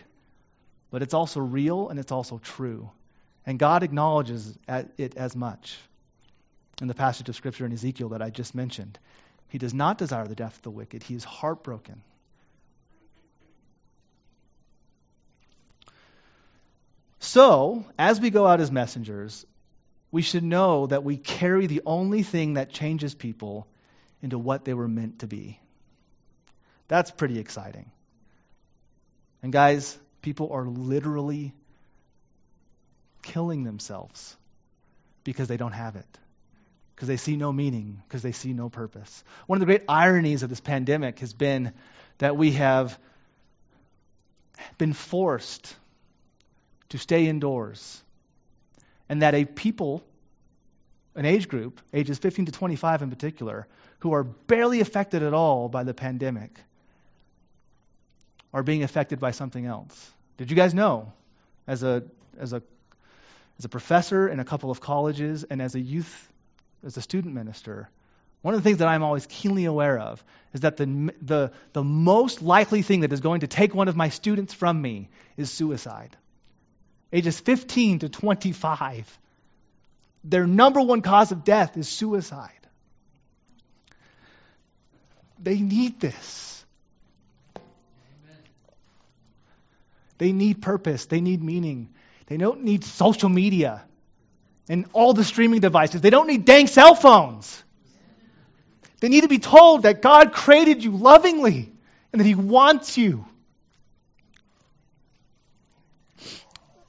but 0.91 1.03
it's 1.03 1.15
also 1.15 1.41
real 1.41 1.89
and 1.89 1.99
it's 1.99 2.13
also 2.13 2.39
true. 2.39 2.91
And 3.47 3.59
God 3.59 3.83
acknowledges 3.83 4.59
it 4.99 5.17
as 5.17 5.35
much 5.35 5.79
in 6.83 6.89
the 6.89 6.95
passage 6.95 7.29
of 7.29 7.37
Scripture 7.37 7.65
in 7.65 7.73
Ezekiel 7.73 8.11
that 8.11 8.21
I 8.21 8.31
just 8.31 8.55
mentioned. 8.55 8.99
He 9.49 9.59
does 9.59 9.73
not 9.73 9.99
desire 9.99 10.27
the 10.27 10.35
death 10.35 10.57
of 10.57 10.63
the 10.63 10.71
wicked. 10.71 11.03
He 11.03 11.15
is 11.15 11.25
heartbroken. 11.25 12.03
So, 17.21 17.85
as 17.99 18.21
we 18.21 18.31
go 18.31 18.47
out 18.47 18.61
as 18.61 18.73
messengers, 18.73 19.47
we 20.11 20.23
should 20.23 20.43
know 20.43 20.87
that 20.87 21.05
we 21.05 21.17
carry 21.17 21.67
the 21.67 21.83
only 21.87 22.23
thing 22.23 22.55
that 22.55 22.71
changes 22.71 23.15
people 23.15 23.69
into 24.23 24.39
what 24.39 24.65
they 24.65 24.75
were 24.75 24.89
meant 24.89 25.21
to 25.21 25.27
be. 25.27 25.61
That's 26.89 27.11
pretty 27.11 27.39
exciting. 27.39 27.91
And, 29.43 29.53
guys, 29.53 29.99
people 30.23 30.53
are 30.53 30.67
literally 30.67 31.53
killing 33.23 33.65
themselves 33.65 34.37
because 35.25 35.49
they 35.49 35.57
don't 35.57 35.73
have 35.73 35.97
it 35.97 36.19
because 37.01 37.09
they 37.09 37.17
see 37.17 37.35
no 37.35 37.51
meaning, 37.51 38.03
because 38.07 38.21
they 38.21 38.33
see 38.33 38.53
no 38.53 38.69
purpose. 38.69 39.25
One 39.47 39.57
of 39.57 39.61
the 39.61 39.65
great 39.65 39.85
ironies 39.89 40.43
of 40.43 40.51
this 40.51 40.61
pandemic 40.61 41.21
has 41.21 41.33
been 41.33 41.73
that 42.19 42.37
we 42.37 42.53
have 42.53 42.99
been 44.77 44.93
forced 44.93 45.75
to 46.91 46.99
stay 46.99 47.27
indoors, 47.27 48.03
and 49.09 49.23
that 49.23 49.35
a 49.35 49.47
people, 49.47 50.05
an 51.15 51.25
age 51.25 51.49
group, 51.49 51.81
ages 51.95 52.19
15 52.19 52.45
to 52.45 52.53
25 52.53 53.01
in 53.01 53.09
particular, 53.09 53.67
who 54.01 54.13
are 54.13 54.23
barely 54.23 54.83
affected 54.83 55.23
at 55.23 55.33
all 55.33 55.71
by 55.71 55.85
the 55.85 55.95
pandemic, 55.95 56.61
are 58.53 58.63
being 58.63 58.83
affected 58.83 59.21
by 59.21 59.31
something 59.31 59.67
else. 59.67 60.13
Did 60.37 60.51
you 60.51 60.57
guys 60.57 60.75
know, 60.75 61.13
as 61.67 61.83
a, 61.83 62.03
as 62.39 62.53
a, 62.53 62.63
as 63.59 63.65
a 63.65 63.69
professor 63.69 64.29
in 64.29 64.41
a 64.41 64.45
couple 64.45 64.71
of 64.71 64.81
colleges 64.81 65.45
and 65.45 65.61
as 65.61 65.75
a 65.75 65.81
youth 65.81 66.31
as 66.85 66.97
a 66.97 67.03
student 67.03 67.35
minister, 67.35 67.91
one 68.43 68.55
of 68.55 68.63
the 68.63 68.65
things 68.67 68.79
that 68.79 68.89
I'm 68.89 69.03
always 69.03 69.27
keenly 69.27 69.67
aware 69.67 69.99
of 69.99 70.25
is 70.55 70.63
that 70.63 70.77
the, 70.79 71.13
the, 71.21 71.53
the 71.75 71.85
most 71.85 72.41
likely 72.41 72.83
thing 72.83 73.01
that 73.01 73.13
is 73.13 73.21
going 73.21 73.41
to 73.41 73.47
take 73.47 73.75
one 73.75 73.89
of 73.89 73.97
my 73.97 74.09
students 74.09 74.55
from 74.55 74.81
me 74.81 75.11
is 75.37 75.51
suicide. 75.51 76.17
Ages 77.13 77.39
15 77.39 78.01
to 78.01 78.09
25. 78.09 79.19
their 80.25 80.47
number 80.47 80.81
one 80.81 81.03
cause 81.03 81.33
of 81.33 81.45
death 81.45 81.77
is 81.77 81.89
suicide. 81.89 82.51
They 85.43 85.59
need 85.59 86.01
this. 86.01 86.60
They 90.21 90.33
need 90.33 90.61
purpose. 90.61 91.07
They 91.07 91.23
need 91.23 91.43
meaning. 91.43 91.89
They 92.27 92.37
don't 92.37 92.63
need 92.63 92.85
social 92.85 93.31
media 93.31 93.83
and 94.69 94.85
all 94.93 95.15
the 95.15 95.25
streaming 95.25 95.61
devices. 95.61 96.03
They 96.03 96.11
don't 96.11 96.27
need 96.27 96.45
dang 96.45 96.67
cell 96.67 96.95
phones. 96.95 97.65
They 99.01 99.09
need 99.09 99.23
to 99.23 99.29
be 99.29 99.39
told 99.39 99.85
that 99.85 100.03
God 100.03 100.35
created 100.35 100.85
you 100.85 100.91
lovingly 100.91 101.73
and 102.13 102.21
that 102.21 102.27
He 102.27 102.35
wants 102.35 102.99
you. 102.99 103.25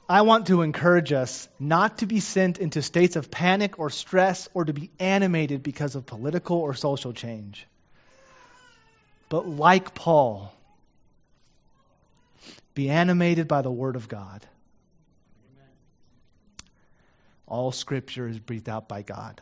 I 0.10 0.24
want 0.24 0.48
to 0.48 0.62
encourage 0.62 1.14
us 1.14 1.48
not 1.58 2.00
to 2.00 2.08
be 2.08 2.20
sent 2.20 2.58
into 2.58 2.82
states 2.82 3.16
of 3.16 3.32
panic 3.32 3.80
or 3.80 3.90
stress 3.90 4.50
or 4.54 4.66
to 4.66 4.74
be 4.74 4.92
animated 5.00 5.64
because 5.64 5.96
of 5.96 6.06
political 6.06 6.58
or 6.58 6.74
social 6.74 7.14
change. 7.14 7.66
But 9.30 9.48
like 9.48 9.96
Paul, 9.96 10.54
be 12.74 12.90
animated 12.90 13.48
by 13.48 13.62
the 13.62 13.72
Word 13.72 13.96
of 13.96 14.08
God. 14.08 14.46
All 17.48 17.72
Scripture 17.72 18.28
is 18.28 18.40
breathed 18.40 18.70
out 18.70 18.88
by 18.88 19.02
God. 19.02 19.42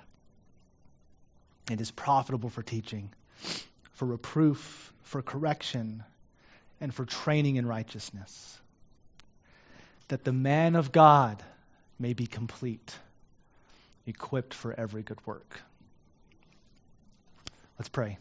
It 1.70 1.80
is 1.80 1.92
profitable 1.92 2.50
for 2.50 2.64
teaching, 2.64 3.12
for 3.94 4.06
reproof, 4.08 4.92
for 5.04 5.22
correction, 5.22 6.04
and 6.82 6.94
for 6.94 7.06
training 7.06 7.58
in 7.58 7.68
righteousness 7.68 8.60
that 10.10 10.24
the 10.24 10.34
man 10.34 10.76
of 10.76 10.92
God 10.92 11.42
may 11.98 12.14
be 12.14 12.28
complete, 12.28 12.96
equipped 14.06 14.54
for 14.54 14.74
every 14.74 15.04
good 15.04 15.26
work. 15.26 15.62
Let's 17.78 17.90
pray. 17.90 18.18